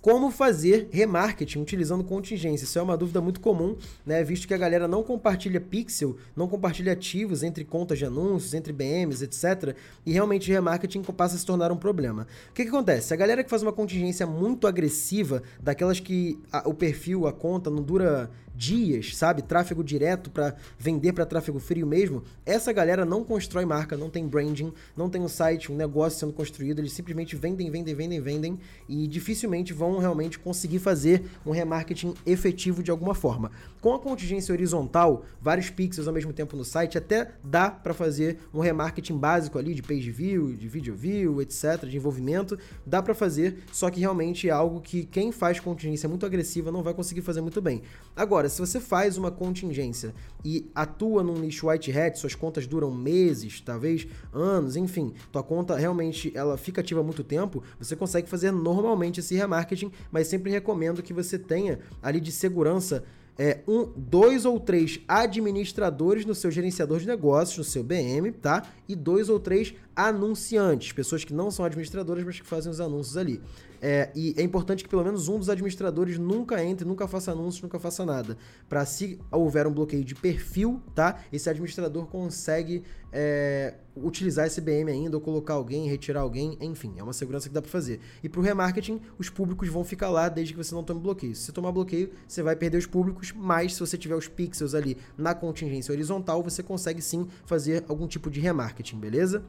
Como 0.00 0.30
fazer 0.30 0.88
remarketing 0.90 1.60
utilizando 1.60 2.02
contingência? 2.02 2.64
Isso 2.64 2.78
é 2.78 2.82
uma 2.82 2.96
dúvida 2.96 3.20
muito 3.20 3.38
comum, 3.38 3.76
né? 4.04 4.24
Visto 4.24 4.48
que 4.48 4.54
a 4.54 4.56
galera 4.56 4.88
não 4.88 5.02
compartilha 5.02 5.60
pixel, 5.60 6.16
não 6.34 6.48
compartilha 6.48 6.94
ativos 6.94 7.42
entre 7.42 7.66
contas 7.66 7.98
de 7.98 8.06
anúncios, 8.06 8.54
entre 8.54 8.72
BMs, 8.72 9.22
etc. 9.22 9.76
E 10.06 10.12
realmente 10.12 10.50
remarketing 10.50 11.02
passa 11.02 11.36
a 11.36 11.38
se 11.38 11.44
tornar 11.44 11.70
um 11.70 11.76
problema. 11.76 12.26
O 12.48 12.54
que, 12.54 12.62
que 12.62 12.70
acontece? 12.70 13.12
A 13.12 13.16
galera 13.16 13.44
que 13.44 13.50
faz 13.50 13.62
uma 13.62 13.74
contingência 13.74 14.26
muito 14.26 14.66
agressiva, 14.66 15.42
daquelas 15.60 16.00
que 16.00 16.38
a, 16.50 16.66
o 16.66 16.72
perfil, 16.72 17.26
a 17.26 17.32
conta 17.32 17.68
não 17.68 17.82
dura 17.82 18.30
dias, 18.60 19.16
sabe? 19.16 19.40
Tráfego 19.40 19.82
direto 19.82 20.30
para 20.30 20.54
vender 20.78 21.14
para 21.14 21.24
tráfego 21.24 21.58
frio 21.58 21.86
mesmo. 21.86 22.22
Essa 22.44 22.74
galera 22.74 23.06
não 23.06 23.24
constrói 23.24 23.64
marca, 23.64 23.96
não 23.96 24.10
tem 24.10 24.28
branding, 24.28 24.70
não 24.94 25.08
tem 25.08 25.22
um 25.22 25.28
site, 25.28 25.72
um 25.72 25.74
negócio 25.74 26.20
sendo 26.20 26.34
construído. 26.34 26.78
Eles 26.78 26.92
simplesmente 26.92 27.34
vendem, 27.34 27.70
vendem, 27.70 27.94
vendem, 27.94 28.20
vendem 28.20 28.60
e 28.86 29.06
dificilmente 29.06 29.72
vão 29.72 29.96
realmente 29.96 30.38
conseguir 30.38 30.78
fazer 30.78 31.24
um 31.46 31.52
remarketing 31.52 32.12
efetivo 32.26 32.82
de 32.82 32.90
alguma 32.90 33.14
forma. 33.14 33.50
Com 33.80 33.94
a 33.94 33.98
contingência 33.98 34.52
horizontal, 34.52 35.24
vários 35.40 35.70
pixels 35.70 36.06
ao 36.06 36.12
mesmo 36.12 36.34
tempo 36.34 36.54
no 36.54 36.64
site, 36.64 36.98
até 36.98 37.30
dá 37.42 37.70
para 37.70 37.94
fazer 37.94 38.40
um 38.52 38.60
remarketing 38.60 39.16
básico 39.16 39.58
ali 39.58 39.72
de 39.72 39.82
page 39.82 40.10
view, 40.10 40.52
de 40.52 40.68
video 40.68 40.94
view, 40.94 41.40
etc, 41.40 41.86
de 41.86 41.96
envolvimento, 41.96 42.58
dá 42.84 43.02
para 43.02 43.14
fazer, 43.14 43.62
só 43.72 43.88
que 43.88 44.00
realmente 44.00 44.50
é 44.50 44.52
algo 44.52 44.82
que 44.82 45.04
quem 45.06 45.32
faz 45.32 45.58
contingência 45.58 46.06
muito 46.06 46.26
agressiva 46.26 46.70
não 46.70 46.82
vai 46.82 46.92
conseguir 46.92 47.22
fazer 47.22 47.40
muito 47.40 47.62
bem. 47.62 47.80
Agora, 48.14 48.49
se 48.50 48.60
você 48.60 48.80
faz 48.80 49.16
uma 49.16 49.30
contingência 49.30 50.14
e 50.44 50.70
atua 50.74 51.22
num 51.22 51.38
nicho 51.38 51.68
white 51.68 51.90
hat, 51.96 52.18
suas 52.18 52.34
contas 52.34 52.66
duram 52.66 52.90
meses, 52.90 53.60
talvez 53.60 54.06
anos, 54.32 54.76
enfim, 54.76 55.12
tua 55.32 55.42
conta 55.42 55.76
realmente 55.76 56.32
ela 56.34 56.56
fica 56.56 56.80
ativa 56.80 57.00
há 57.00 57.02
muito 57.02 57.24
tempo, 57.24 57.62
você 57.78 57.96
consegue 57.96 58.28
fazer 58.28 58.50
normalmente 58.50 59.20
esse 59.20 59.34
remarketing, 59.34 59.90
mas 60.10 60.26
sempre 60.26 60.50
recomendo 60.50 61.02
que 61.02 61.12
você 61.12 61.38
tenha 61.38 61.78
ali 62.02 62.20
de 62.20 62.32
segurança 62.32 63.04
é, 63.38 63.60
um, 63.66 63.90
dois 63.96 64.44
ou 64.44 64.60
três 64.60 65.00
administradores 65.08 66.26
no 66.26 66.34
seu 66.34 66.50
gerenciador 66.50 66.98
de 66.98 67.06
negócios, 67.06 67.56
no 67.56 67.64
seu 67.64 67.82
BM, 67.82 68.30
tá? 68.32 68.66
E 68.86 68.94
dois 68.94 69.30
ou 69.30 69.40
três 69.40 69.72
anunciantes, 69.96 70.92
pessoas 70.92 71.24
que 71.24 71.32
não 71.32 71.50
são 71.50 71.64
administradoras, 71.64 72.22
mas 72.22 72.38
que 72.38 72.46
fazem 72.46 72.70
os 72.70 72.82
anúncios 72.82 73.16
ali. 73.16 73.40
É, 73.80 74.10
e 74.14 74.34
é 74.36 74.42
importante 74.42 74.84
que 74.84 74.90
pelo 74.90 75.02
menos 75.02 75.28
um 75.28 75.38
dos 75.38 75.48
administradores 75.48 76.18
nunca 76.18 76.62
entre, 76.62 76.86
nunca 76.86 77.08
faça 77.08 77.32
anúncios, 77.32 77.62
nunca 77.62 77.78
faça 77.78 78.04
nada. 78.04 78.36
Para 78.68 78.84
se 78.84 79.18
houver 79.30 79.66
um 79.66 79.72
bloqueio 79.72 80.04
de 80.04 80.14
perfil, 80.14 80.82
tá? 80.94 81.18
Esse 81.32 81.48
administrador 81.48 82.06
consegue 82.06 82.82
é, 83.12 83.74
utilizar 83.96 84.46
esse 84.46 84.60
BM 84.60 84.90
ainda, 84.90 85.16
ou 85.16 85.20
colocar 85.20 85.54
alguém, 85.54 85.88
retirar 85.88 86.20
alguém, 86.20 86.56
enfim, 86.60 86.94
é 86.98 87.02
uma 87.02 87.12
segurança 87.12 87.48
que 87.48 87.54
dá 87.54 87.62
para 87.62 87.70
fazer. 87.70 88.00
E 88.22 88.28
para 88.28 88.40
o 88.40 88.42
remarketing, 88.42 89.00
os 89.18 89.30
públicos 89.30 89.68
vão 89.68 89.82
ficar 89.82 90.10
lá 90.10 90.28
desde 90.28 90.52
que 90.52 90.62
você 90.62 90.74
não 90.74 90.84
tome 90.84 91.00
bloqueio. 91.00 91.34
Se 91.34 91.44
você 91.44 91.52
tomar 91.52 91.72
bloqueio, 91.72 92.10
você 92.28 92.42
vai 92.42 92.54
perder 92.54 92.78
os 92.78 92.86
públicos, 92.86 93.32
mas 93.34 93.74
se 93.74 93.80
você 93.80 93.96
tiver 93.96 94.14
os 94.14 94.28
pixels 94.28 94.74
ali 94.74 94.96
na 95.16 95.34
contingência 95.34 95.92
horizontal, 95.92 96.42
você 96.42 96.62
consegue 96.62 97.00
sim 97.00 97.26
fazer 97.46 97.84
algum 97.88 98.06
tipo 98.06 98.30
de 98.30 98.40
remarketing, 98.40 98.98
beleza? 98.98 99.42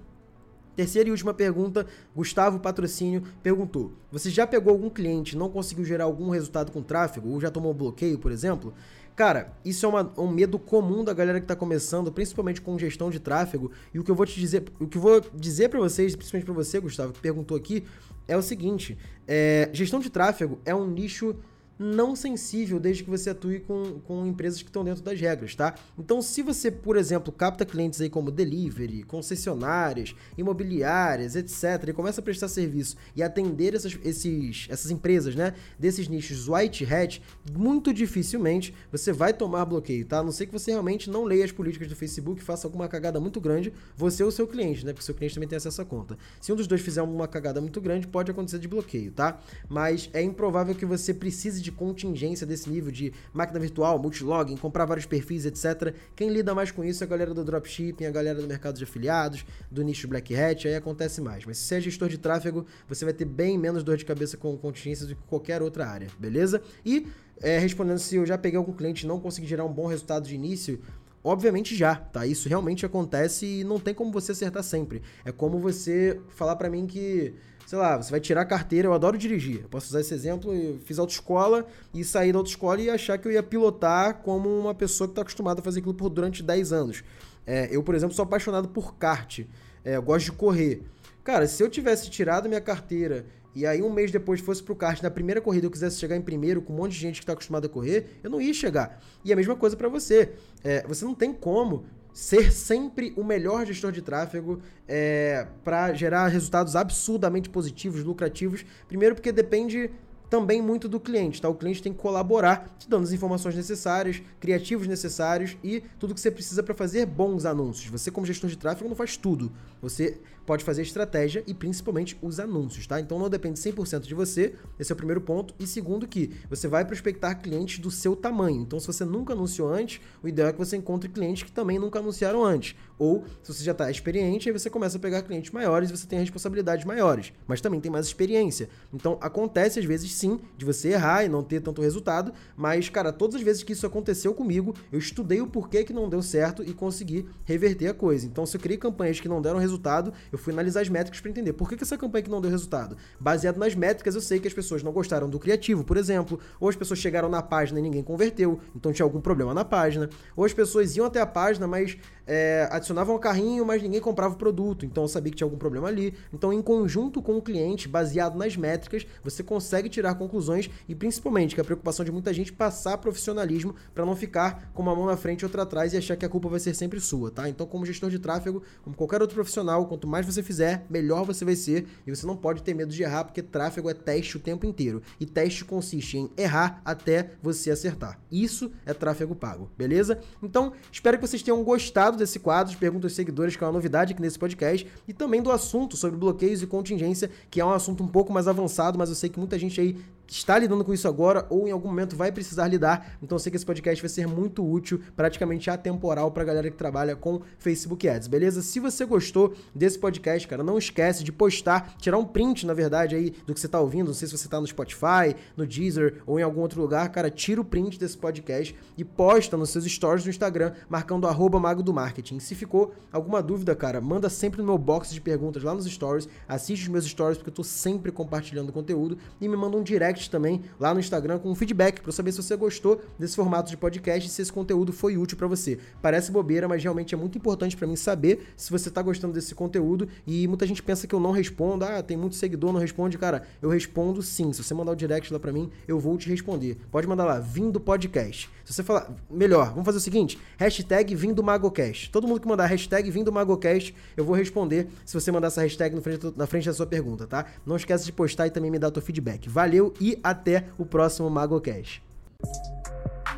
Terceira 0.75 1.09
e 1.09 1.11
última 1.11 1.33
pergunta, 1.33 1.85
Gustavo 2.15 2.59
Patrocínio 2.59 3.23
perguntou: 3.43 3.91
Você 4.11 4.29
já 4.29 4.47
pegou 4.47 4.71
algum 4.71 4.89
cliente, 4.89 5.37
não 5.37 5.49
conseguiu 5.49 5.83
gerar 5.83 6.05
algum 6.05 6.29
resultado 6.29 6.71
com 6.71 6.81
tráfego, 6.81 7.29
ou 7.29 7.41
já 7.41 7.51
tomou 7.51 7.73
bloqueio, 7.73 8.17
por 8.17 8.31
exemplo? 8.31 8.73
Cara, 9.15 9.53
isso 9.63 9.85
é 9.85 9.89
uma, 9.89 10.13
um 10.17 10.31
medo 10.31 10.57
comum 10.57 11.03
da 11.03 11.13
galera 11.13 11.39
que 11.39 11.43
está 11.43 11.55
começando, 11.55 12.11
principalmente 12.11 12.61
com 12.61 12.79
gestão 12.79 13.09
de 13.09 13.19
tráfego. 13.19 13.71
E 13.93 13.99
o 13.99 14.03
que 14.03 14.09
eu 14.09 14.15
vou 14.15 14.25
te 14.25 14.39
dizer, 14.39 14.63
o 14.79 14.87
que 14.87 14.97
eu 14.97 15.01
vou 15.01 15.21
dizer 15.35 15.69
para 15.69 15.79
vocês, 15.79 16.15
principalmente 16.15 16.45
para 16.45 16.53
você, 16.53 16.79
Gustavo, 16.79 17.11
que 17.11 17.19
perguntou 17.19 17.57
aqui, 17.57 17.83
é 18.27 18.37
o 18.37 18.41
seguinte: 18.41 18.97
é, 19.27 19.69
gestão 19.73 19.99
de 19.99 20.09
tráfego 20.09 20.59
é 20.65 20.73
um 20.73 20.87
nicho 20.87 21.35
não 21.81 22.15
sensível 22.15 22.79
desde 22.79 23.03
que 23.03 23.09
você 23.09 23.31
atue 23.31 23.59
com, 23.59 23.99
com 24.01 24.25
empresas 24.25 24.61
que 24.61 24.69
estão 24.69 24.83
dentro 24.83 25.03
das 25.03 25.19
regras, 25.19 25.55
tá? 25.55 25.73
Então, 25.97 26.21
se 26.21 26.41
você, 26.41 26.69
por 26.69 26.95
exemplo, 26.95 27.33
capta 27.33 27.65
clientes 27.65 27.99
aí 27.99 28.09
como 28.09 28.29
delivery, 28.29 29.03
concessionárias, 29.03 30.15
imobiliárias, 30.37 31.35
etc., 31.35 31.89
e 31.89 31.93
começa 31.93 32.21
a 32.21 32.23
prestar 32.23 32.47
serviço 32.47 32.95
e 33.15 33.23
atender 33.23 33.73
essas, 33.73 33.97
esses, 34.03 34.67
essas 34.69 34.91
empresas, 34.91 35.35
né, 35.35 35.53
desses 35.79 36.07
nichos 36.07 36.47
white 36.47 36.85
hat, 36.85 37.21
muito 37.51 37.93
dificilmente 37.93 38.73
você 38.91 39.11
vai 39.11 39.33
tomar 39.33 39.65
bloqueio, 39.65 40.05
tá? 40.05 40.19
A 40.19 40.23
não 40.23 40.31
ser 40.31 40.45
que 40.45 40.53
você 40.53 40.71
realmente 40.71 41.09
não 41.09 41.23
leia 41.23 41.45
as 41.45 41.51
políticas 41.51 41.87
do 41.87 41.95
Facebook, 41.95 42.43
faça 42.43 42.67
alguma 42.67 42.87
cagada 42.87 43.19
muito 43.19 43.41
grande, 43.41 43.73
você 43.95 44.23
ou 44.23 44.31
seu 44.31 44.47
cliente, 44.47 44.85
né? 44.85 44.93
Porque 44.93 45.05
seu 45.05 45.15
cliente 45.15 45.33
também 45.33 45.49
tem 45.49 45.57
acesso 45.57 45.81
à 45.81 45.85
conta. 45.85 46.17
Se 46.39 46.51
um 46.53 46.55
dos 46.55 46.67
dois 46.67 46.81
fizer 46.81 47.01
uma 47.01 47.27
cagada 47.27 47.59
muito 47.59 47.81
grande, 47.81 48.07
pode 48.07 48.29
acontecer 48.29 48.59
de 48.59 48.67
bloqueio, 48.67 49.11
tá? 49.11 49.39
Mas 49.67 50.09
é 50.13 50.21
improvável 50.21 50.75
que 50.75 50.85
você 50.85 51.13
precise 51.13 51.61
de 51.61 51.70
de 51.71 51.77
contingência 51.77 52.45
desse 52.45 52.69
nível 52.69 52.91
de 52.91 53.13
máquina 53.33 53.59
virtual, 53.59 53.97
multilogin, 53.97 54.57
comprar 54.57 54.85
vários 54.85 55.05
perfis, 55.05 55.45
etc. 55.45 55.95
Quem 56.15 56.29
lida 56.29 56.53
mais 56.53 56.71
com 56.71 56.83
isso 56.83 57.03
é 57.03 57.07
a 57.07 57.09
galera 57.09 57.33
do 57.33 57.43
dropshipping, 57.43 58.05
a 58.05 58.11
galera 58.11 58.39
do 58.39 58.47
mercado 58.47 58.77
de 58.77 58.83
afiliados, 58.83 59.45
do 59.69 59.81
nicho 59.81 60.07
Black 60.07 60.35
Hat, 60.35 60.67
aí 60.67 60.75
acontece 60.75 61.21
mais. 61.21 61.45
Mas 61.45 61.57
se 61.57 61.65
você 61.65 61.75
é 61.75 61.81
gestor 61.81 62.09
de 62.09 62.17
tráfego, 62.17 62.65
você 62.87 63.05
vai 63.05 63.13
ter 63.13 63.25
bem 63.25 63.57
menos 63.57 63.83
dor 63.83 63.97
de 63.97 64.05
cabeça 64.05 64.37
com 64.37 64.55
contingências 64.57 65.07
do 65.07 65.15
que 65.15 65.23
qualquer 65.23 65.61
outra 65.61 65.87
área, 65.87 66.07
beleza? 66.19 66.61
E 66.85 67.07
é, 67.41 67.57
respondendo 67.57 67.97
se 67.97 68.15
eu 68.15 68.25
já 68.25 68.37
peguei 68.37 68.57
algum 68.57 68.73
cliente 68.73 69.05
e 69.05 69.07
não 69.07 69.19
consegui 69.19 69.47
gerar 69.47 69.65
um 69.65 69.73
bom 69.73 69.87
resultado 69.87 70.27
de 70.27 70.35
início, 70.35 70.79
Obviamente 71.23 71.75
já, 71.75 71.95
tá? 71.95 72.25
Isso 72.25 72.49
realmente 72.49 72.85
acontece 72.85 73.45
e 73.45 73.63
não 73.63 73.79
tem 73.79 73.93
como 73.93 74.11
você 74.11 74.31
acertar 74.31 74.63
sempre. 74.63 75.03
É 75.23 75.31
como 75.31 75.59
você 75.59 76.19
falar 76.29 76.55
para 76.55 76.69
mim 76.69 76.87
que, 76.87 77.35
sei 77.67 77.77
lá, 77.77 78.01
você 78.01 78.09
vai 78.09 78.19
tirar 78.19 78.41
a 78.41 78.45
carteira, 78.45 78.87
eu 78.87 78.93
adoro 78.93 79.17
dirigir. 79.17 79.61
Eu 79.61 79.69
posso 79.69 79.87
usar 79.87 80.01
esse 80.01 80.13
exemplo, 80.13 80.51
eu 80.51 80.79
fiz 80.79 80.97
autoescola 80.97 81.65
e 81.93 82.03
sair 82.03 82.31
da 82.33 82.39
autoescola 82.39 82.81
e 82.81 82.89
achar 82.89 83.19
que 83.19 83.27
eu 83.27 83.31
ia 83.31 83.43
pilotar 83.43 84.17
como 84.23 84.49
uma 84.49 84.73
pessoa 84.73 85.07
que 85.07 85.11
está 85.11 85.21
acostumada 85.21 85.61
a 85.61 85.63
fazer 85.63 85.79
aquilo 85.79 85.93
por 85.93 86.09
durante 86.09 86.41
10 86.41 86.73
anos. 86.73 87.03
É, 87.45 87.69
eu, 87.71 87.83
por 87.83 87.93
exemplo, 87.93 88.15
sou 88.15 88.23
apaixonado 88.23 88.69
por 88.69 88.95
kart. 88.95 89.41
É, 89.83 89.99
gosto 89.99 90.25
de 90.25 90.31
correr. 90.31 90.81
Cara, 91.23 91.47
se 91.47 91.61
eu 91.61 91.69
tivesse 91.69 92.09
tirado 92.09 92.49
minha 92.49 92.61
carteira 92.61 93.25
e 93.55 93.65
aí 93.65 93.81
um 93.81 93.91
mês 93.91 94.11
depois 94.11 94.39
fosse 94.39 94.63
pro 94.63 94.75
kart 94.75 95.01
na 95.01 95.11
primeira 95.11 95.41
corrida 95.41 95.65
eu 95.65 95.71
quisesse 95.71 95.99
chegar 95.99 96.15
em 96.15 96.21
primeiro 96.21 96.61
com 96.61 96.73
um 96.73 96.77
monte 96.77 96.93
de 96.93 96.99
gente 96.99 97.15
que 97.15 97.23
está 97.23 97.33
acostumada 97.33 97.67
a 97.67 97.69
correr, 97.69 98.19
eu 98.23 98.29
não 98.29 98.41
ia 98.41 98.53
chegar. 98.53 99.01
E 99.23 99.31
a 99.31 99.35
mesma 99.35 99.55
coisa 99.55 99.75
para 99.75 99.89
você. 99.89 100.33
É, 100.63 100.85
você 100.87 101.03
não 101.03 101.13
tem 101.13 101.33
como 101.33 101.85
ser 102.13 102.51
sempre 102.51 103.13
o 103.15 103.23
melhor 103.23 103.65
gestor 103.65 103.91
de 103.91 104.01
tráfego 104.01 104.61
é, 104.87 105.47
para 105.63 105.93
gerar 105.93 106.27
resultados 106.27 106.75
absurdamente 106.75 107.49
positivos, 107.49 108.03
lucrativos. 108.03 108.65
Primeiro 108.87 109.15
porque 109.15 109.31
depende 109.31 109.89
também 110.31 110.61
muito 110.61 110.87
do 110.87 110.97
cliente, 110.97 111.41
tá? 111.41 111.49
O 111.49 111.55
cliente 111.55 111.83
tem 111.83 111.91
que 111.91 111.99
colaborar, 111.99 112.73
te 112.79 112.89
dando 112.89 113.03
as 113.03 113.11
informações 113.11 113.53
necessárias, 113.53 114.21
criativos 114.39 114.87
necessários 114.87 115.57
e 115.61 115.83
tudo 115.99 116.15
que 116.15 116.21
você 116.21 116.31
precisa 116.31 116.63
para 116.63 116.73
fazer 116.73 117.05
bons 117.05 117.43
anúncios. 117.43 117.87
Você, 117.87 118.09
como 118.09 118.25
gestor 118.25 118.49
de 118.49 118.57
tráfego, 118.57 118.87
não 118.87 118.95
faz 118.95 119.17
tudo. 119.17 119.51
Você 119.81 120.21
pode 120.45 120.63
fazer 120.63 120.81
estratégia 120.81 121.43
e 121.47 121.53
principalmente 121.53 122.17
os 122.21 122.39
anúncios, 122.39 122.87
tá? 122.87 122.99
Então 122.99 123.19
não 123.19 123.29
depende 123.29 123.59
100% 123.59 124.01
de 124.01 124.13
você, 124.13 124.53
esse 124.79 124.91
é 124.91 124.93
o 124.93 124.97
primeiro 124.97 125.21
ponto. 125.21 125.53
E 125.59 125.67
segundo 125.67 126.07
que 126.07 126.31
você 126.49 126.67
vai 126.67 126.85
prospectar 126.85 127.41
clientes 127.41 127.79
do 127.79 127.91
seu 127.91 128.15
tamanho. 128.15 128.61
Então 128.61 128.79
se 128.79 128.87
você 128.87 129.05
nunca 129.05 129.33
anunciou 129.33 129.71
antes, 129.73 130.01
o 130.23 130.27
ideal 130.27 130.49
é 130.49 130.53
que 130.53 130.59
você 130.59 130.77
encontre 130.77 131.09
clientes 131.09 131.43
que 131.43 131.51
também 131.51 131.79
nunca 131.79 131.99
anunciaram 131.99 132.43
antes. 132.43 132.75
Ou 132.97 133.23
se 133.41 133.53
você 133.53 133.63
já 133.63 133.71
está 133.71 133.89
experiente, 133.89 134.47
aí 134.47 134.53
você 134.53 134.69
começa 134.69 134.97
a 134.97 134.99
pegar 134.99 135.23
clientes 135.23 135.51
maiores 135.51 135.89
e 135.89 135.97
você 135.97 136.05
tem 136.05 136.19
responsabilidades 136.19 136.85
maiores, 136.85 137.33
mas 137.47 137.59
também 137.59 137.79
tem 137.79 137.91
mais 137.91 138.05
experiência. 138.05 138.69
Então 138.93 139.17
acontece 139.21 139.79
às 139.79 139.85
vezes 139.85 140.13
sim 140.13 140.39
de 140.55 140.63
você 140.63 140.89
errar 140.89 141.25
e 141.25 141.29
não 141.29 141.43
ter 141.43 141.61
tanto 141.61 141.81
resultado, 141.81 142.31
mas 142.55 142.89
cara, 142.89 143.11
todas 143.11 143.37
as 143.37 143.41
vezes 143.41 143.63
que 143.63 143.73
isso 143.73 143.87
aconteceu 143.87 144.33
comigo, 144.33 144.75
eu 144.91 144.99
estudei 144.99 145.41
o 145.41 145.47
porquê 145.47 145.83
que 145.83 145.93
não 145.93 146.07
deu 146.07 146.21
certo 146.21 146.63
e 146.63 146.73
consegui 146.73 147.27
reverter 147.43 147.87
a 147.87 147.93
coisa. 147.93 148.27
Então 148.27 148.45
se 148.45 148.55
eu 148.55 148.61
criei 148.61 148.77
campanhas 148.77 149.19
que 149.19 149.27
não 149.27 149.41
deram 149.41 149.57
resultado, 149.57 150.13
eu 150.31 150.37
fui 150.37 150.53
analisar 150.53 150.81
as 150.81 150.89
métricas 150.89 151.19
para 151.19 151.29
entender 151.29 151.53
por 151.53 151.69
que, 151.69 151.75
que 151.75 151.83
essa 151.83 151.97
campanha 151.97 152.23
que 152.23 152.29
não 152.29 152.41
deu 152.41 152.49
resultado. 152.49 152.97
Baseado 153.19 153.57
nas 153.57 153.75
métricas, 153.75 154.15
eu 154.15 154.21
sei 154.21 154.39
que 154.39 154.47
as 154.47 154.53
pessoas 154.53 154.83
não 154.83 154.91
gostaram 154.91 155.29
do 155.29 155.39
criativo, 155.39 155.83
por 155.83 155.97
exemplo, 155.97 156.39
ou 156.59 156.69
as 156.69 156.75
pessoas 156.75 156.99
chegaram 156.99 157.29
na 157.29 157.41
página 157.41 157.79
e 157.79 157.81
ninguém 157.81 158.03
converteu, 158.03 158.59
então 158.75 158.91
tinha 158.93 159.05
algum 159.05 159.21
problema 159.21 159.53
na 159.53 159.65
página, 159.65 160.09
ou 160.35 160.45
as 160.45 160.53
pessoas 160.53 160.95
iam 160.95 161.05
até 161.05 161.19
a 161.19 161.25
página, 161.25 161.67
mas 161.67 161.97
é, 162.25 162.67
adicionavam 162.71 163.15
o 163.15 163.19
carrinho, 163.19 163.65
mas 163.65 163.81
ninguém 163.81 163.99
comprava 163.99 164.33
o 164.33 164.37
produto, 164.37 164.85
então 164.85 165.03
eu 165.03 165.07
sabia 165.07 165.31
que 165.31 165.37
tinha 165.37 165.45
algum 165.45 165.57
problema 165.57 165.87
ali. 165.87 166.13
Então, 166.33 166.53
em 166.53 166.61
conjunto 166.61 167.21
com 167.21 167.37
o 167.37 167.41
cliente, 167.41 167.87
baseado 167.87 168.37
nas 168.37 168.55
métricas, 168.55 169.05
você 169.23 169.43
consegue 169.43 169.89
tirar 169.89 170.15
conclusões 170.15 170.69
e 170.87 170.95
principalmente 170.95 171.55
que 171.55 171.61
a 171.61 171.63
preocupação 171.63 172.05
de 172.05 172.11
muita 172.11 172.33
gente 172.33 172.53
passar 172.53 172.97
profissionalismo 172.97 173.75
para 173.93 174.05
não 174.05 174.15
ficar 174.15 174.71
com 174.73 174.81
uma 174.81 174.95
mão 174.95 175.05
na 175.05 175.17
frente 175.17 175.41
e 175.41 175.45
outra 175.45 175.63
atrás 175.63 175.93
e 175.93 175.97
achar 175.97 176.15
que 176.15 176.25
a 176.25 176.29
culpa 176.29 176.47
vai 176.47 176.59
ser 176.59 176.73
sempre 176.73 176.99
sua, 176.99 177.31
tá? 177.31 177.49
Então, 177.49 177.67
como 177.67 177.85
gestor 177.85 178.09
de 178.09 178.19
tráfego, 178.19 178.63
como 178.83 178.95
qualquer 178.95 179.21
outro 179.21 179.35
profissional, 179.35 179.85
quanto 179.87 180.07
mais 180.07 180.20
você 180.25 180.43
fizer, 180.43 180.85
melhor 180.89 181.25
você 181.25 181.45
vai 181.45 181.55
ser 181.55 181.87
e 182.05 182.13
você 182.13 182.25
não 182.25 182.35
pode 182.35 182.63
ter 182.63 182.73
medo 182.73 182.91
de 182.91 183.03
errar, 183.03 183.23
porque 183.25 183.41
tráfego 183.41 183.89
é 183.89 183.93
teste 183.93 184.37
o 184.37 184.39
tempo 184.39 184.65
inteiro. 184.65 185.01
E 185.19 185.25
teste 185.25 185.63
consiste 185.65 186.17
em 186.17 186.29
errar 186.37 186.81
até 186.83 187.31
você 187.41 187.71
acertar. 187.71 188.19
Isso 188.31 188.71
é 188.85 188.93
tráfego 188.93 189.35
pago, 189.35 189.69
beleza? 189.77 190.19
Então, 190.41 190.73
espero 190.91 191.17
que 191.17 191.27
vocês 191.27 191.41
tenham 191.41 191.63
gostado 191.63 192.17
desse 192.17 192.39
quadro 192.39 192.71
de 192.71 192.77
perguntas 192.77 193.13
seguidores, 193.13 193.55
que 193.55 193.63
é 193.63 193.67
uma 193.67 193.73
novidade 193.73 194.13
aqui 194.13 194.21
nesse 194.21 194.37
podcast, 194.37 194.87
e 195.07 195.13
também 195.13 195.41
do 195.41 195.51
assunto 195.51 195.97
sobre 195.97 196.17
bloqueios 196.17 196.61
e 196.61 196.67
contingência, 196.67 197.29
que 197.49 197.59
é 197.59 197.65
um 197.65 197.71
assunto 197.71 198.03
um 198.03 198.07
pouco 198.07 198.31
mais 198.31 198.47
avançado, 198.47 198.97
mas 198.97 199.09
eu 199.09 199.15
sei 199.15 199.29
que 199.29 199.39
muita 199.39 199.57
gente 199.57 199.79
aí 199.79 199.97
está 200.27 200.57
lidando 200.57 200.83
com 200.83 200.93
isso 200.93 201.07
agora 201.07 201.45
ou 201.49 201.67
em 201.67 201.71
algum 201.71 201.87
momento 201.87 202.15
vai 202.15 202.31
precisar 202.31 202.67
lidar. 202.67 203.17
Então 203.21 203.35
eu 203.35 203.39
sei 203.39 203.49
que 203.49 203.57
esse 203.57 203.65
podcast 203.65 204.01
vai 204.01 204.09
ser 204.09 204.27
muito 204.27 204.65
útil, 204.65 205.01
praticamente 205.15 205.69
atemporal 205.69 206.31
para 206.31 206.43
a 206.43 206.45
galera 206.45 206.69
que 206.69 206.77
trabalha 206.77 207.15
com 207.15 207.41
Facebook 207.59 208.07
Ads, 208.07 208.27
beleza? 208.27 208.61
Se 208.61 208.79
você 208.79 209.05
gostou 209.05 209.53
desse 209.73 209.99
podcast, 209.99 210.47
cara, 210.47 210.63
não 210.63 210.77
esquece 210.77 211.23
de 211.23 211.31
postar, 211.31 211.95
tirar 211.97 212.17
um 212.17 212.25
print, 212.25 212.65
na 212.65 212.73
verdade, 212.73 213.15
aí 213.15 213.31
do 213.45 213.53
que 213.53 213.59
você 213.59 213.65
está 213.65 213.79
ouvindo. 213.79 214.07
Não 214.07 214.13
sei 214.13 214.27
se 214.27 214.37
você 214.37 214.47
está 214.47 214.59
no 214.59 214.67
Spotify, 214.67 215.35
no 215.55 215.65
Deezer 215.65 216.21
ou 216.25 216.39
em 216.39 216.43
algum 216.43 216.61
outro 216.61 216.81
lugar, 216.81 217.09
cara, 217.09 217.29
tira 217.29 217.59
o 217.59 217.65
print 217.65 217.99
desse 217.99 218.17
podcast 218.17 218.75
e 218.97 219.03
posta 219.03 219.57
nos 219.57 219.69
seus 219.69 219.85
stories 219.85 220.23
no 220.23 220.29
Instagram, 220.29 220.73
marcando 220.89 221.27
arroba 221.27 221.59
Mago 221.59 221.83
do 221.83 221.93
Marketing. 221.93 222.39
Se 222.39 222.55
ficou 222.55 222.93
alguma 223.11 223.41
dúvida, 223.41 223.75
cara, 223.75 223.99
manda 223.99 224.29
sempre 224.29 224.61
no 224.61 224.65
meu 224.65 224.77
box 224.77 225.13
de 225.13 225.21
perguntas 225.21 225.63
lá 225.63 225.73
nos 225.73 225.85
stories, 225.85 226.27
assiste 226.47 226.83
os 226.83 226.87
meus 226.87 227.05
stories 227.05 227.37
porque 227.37 227.49
eu 227.49 227.53
tô 227.53 227.63
sempre 227.63 228.11
compartilhando 228.11 228.71
conteúdo 228.71 229.17
e 229.39 229.47
me 229.47 229.55
manda 229.55 229.77
um 229.77 229.83
direct 229.83 230.20
também 230.29 230.61
lá 230.79 230.93
no 230.93 230.99
Instagram 230.99 231.39
com 231.39 231.49
um 231.49 231.55
feedback 231.55 232.01
para 232.01 232.11
saber 232.11 232.31
se 232.31 232.41
você 232.41 232.55
gostou 232.55 233.01
desse 233.17 233.35
formato 233.35 233.69
de 233.69 233.77
podcast 233.77 234.27
e 234.27 234.31
se 234.31 234.41
esse 234.41 234.51
conteúdo 234.51 234.91
foi 234.91 235.17
útil 235.17 235.37
para 235.37 235.47
você. 235.47 235.79
Parece 236.01 236.31
bobeira, 236.31 236.67
mas 236.67 236.83
realmente 236.83 237.15
é 237.15 237.17
muito 237.17 237.37
importante 237.37 237.75
para 237.77 237.87
mim 237.87 237.95
saber 237.95 238.47
se 238.55 238.71
você 238.71 238.89
tá 238.89 239.01
gostando 239.01 239.33
desse 239.33 239.55
conteúdo 239.55 240.07
e 240.25 240.47
muita 240.47 240.67
gente 240.67 240.83
pensa 240.83 241.07
que 241.07 241.15
eu 241.15 241.19
não 241.19 241.31
respondo, 241.31 241.85
ah, 241.85 242.03
tem 242.03 242.17
muito 242.17 242.35
seguidor, 242.35 242.73
não 242.73 242.79
responde, 242.79 243.17
cara, 243.17 243.43
eu 243.61 243.69
respondo 243.69 244.21
sim. 244.21 244.51
Se 244.53 244.63
você 244.63 244.73
mandar 244.73 244.91
o 244.91 244.95
direct 244.95 245.31
lá 245.31 245.39
para 245.39 245.51
mim, 245.51 245.69
eu 245.87 245.99
vou 245.99 246.17
te 246.17 246.29
responder. 246.29 246.77
Pode 246.91 247.07
mandar 247.07 247.25
lá, 247.25 247.39
vindo 247.39 247.79
podcast. 247.79 248.49
Se 248.63 248.73
você 248.73 248.83
falar, 248.83 249.11
melhor, 249.29 249.69
vamos 249.69 249.85
fazer 249.85 249.97
o 249.97 250.01
seguinte, 250.01 250.37
hashtag 250.57 251.13
vindo 251.15 251.43
magocast. 251.43 252.09
Todo 252.11 252.27
mundo 252.27 252.39
que 252.39 252.47
mandar 252.47 252.67
hashtag 252.67 253.09
vindo 253.11 253.31
magocast, 253.31 253.93
eu 254.15 254.23
vou 254.23 254.35
responder 254.35 254.87
se 255.05 255.13
você 255.13 255.31
mandar 255.31 255.47
essa 255.47 255.61
hashtag 255.61 255.95
na 255.95 256.01
frente, 256.01 256.33
na 256.35 256.47
frente 256.47 256.65
da 256.65 256.73
sua 256.73 256.85
pergunta, 256.85 257.27
tá? 257.27 257.45
Não 257.65 257.75
esqueça 257.75 258.05
de 258.05 258.11
postar 258.11 258.47
e 258.47 258.51
também 258.51 258.71
me 258.71 258.79
dar 258.79 258.87
o 258.87 258.91
teu 258.91 259.01
feedback. 259.01 259.49
Valeu 259.49 259.93
e 260.01 260.19
até 260.23 260.65
o 260.77 260.85
próximo 260.85 261.29
MagoCast. 261.29 262.03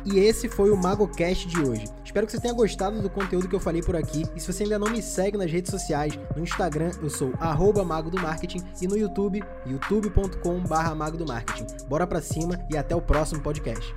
E 0.04 0.18
esse 0.18 0.48
foi 0.48 0.70
o 0.70 0.76
MagoCast 0.76 1.46
de 1.48 1.60
hoje. 1.60 1.84
Espero 2.04 2.26
que 2.26 2.32
você 2.32 2.40
tenha 2.40 2.52
gostado 2.52 3.00
do 3.00 3.08
conteúdo 3.08 3.48
que 3.48 3.54
eu 3.54 3.60
falei 3.60 3.82
por 3.82 3.96
aqui. 3.96 4.24
E 4.36 4.40
se 4.40 4.52
você 4.52 4.64
ainda 4.64 4.78
não 4.78 4.90
me 4.90 5.00
segue 5.00 5.38
nas 5.38 5.50
redes 5.50 5.70
sociais, 5.70 6.18
no 6.36 6.42
Instagram 6.42 6.90
eu 7.02 7.08
sou 7.08 7.32
Mago 7.84 8.10
do 8.10 8.20
Marketing 8.20 8.62
e 8.80 8.86
no 8.86 8.96
YouTube, 8.96 9.42
youtube.com/mago 9.66 11.16
do 11.16 11.26
Marketing. 11.26 11.66
Bora 11.88 12.06
pra 12.06 12.20
cima 12.20 12.60
e 12.70 12.76
até 12.76 12.94
o 12.94 13.00
próximo 13.00 13.40
podcast. 13.42 13.94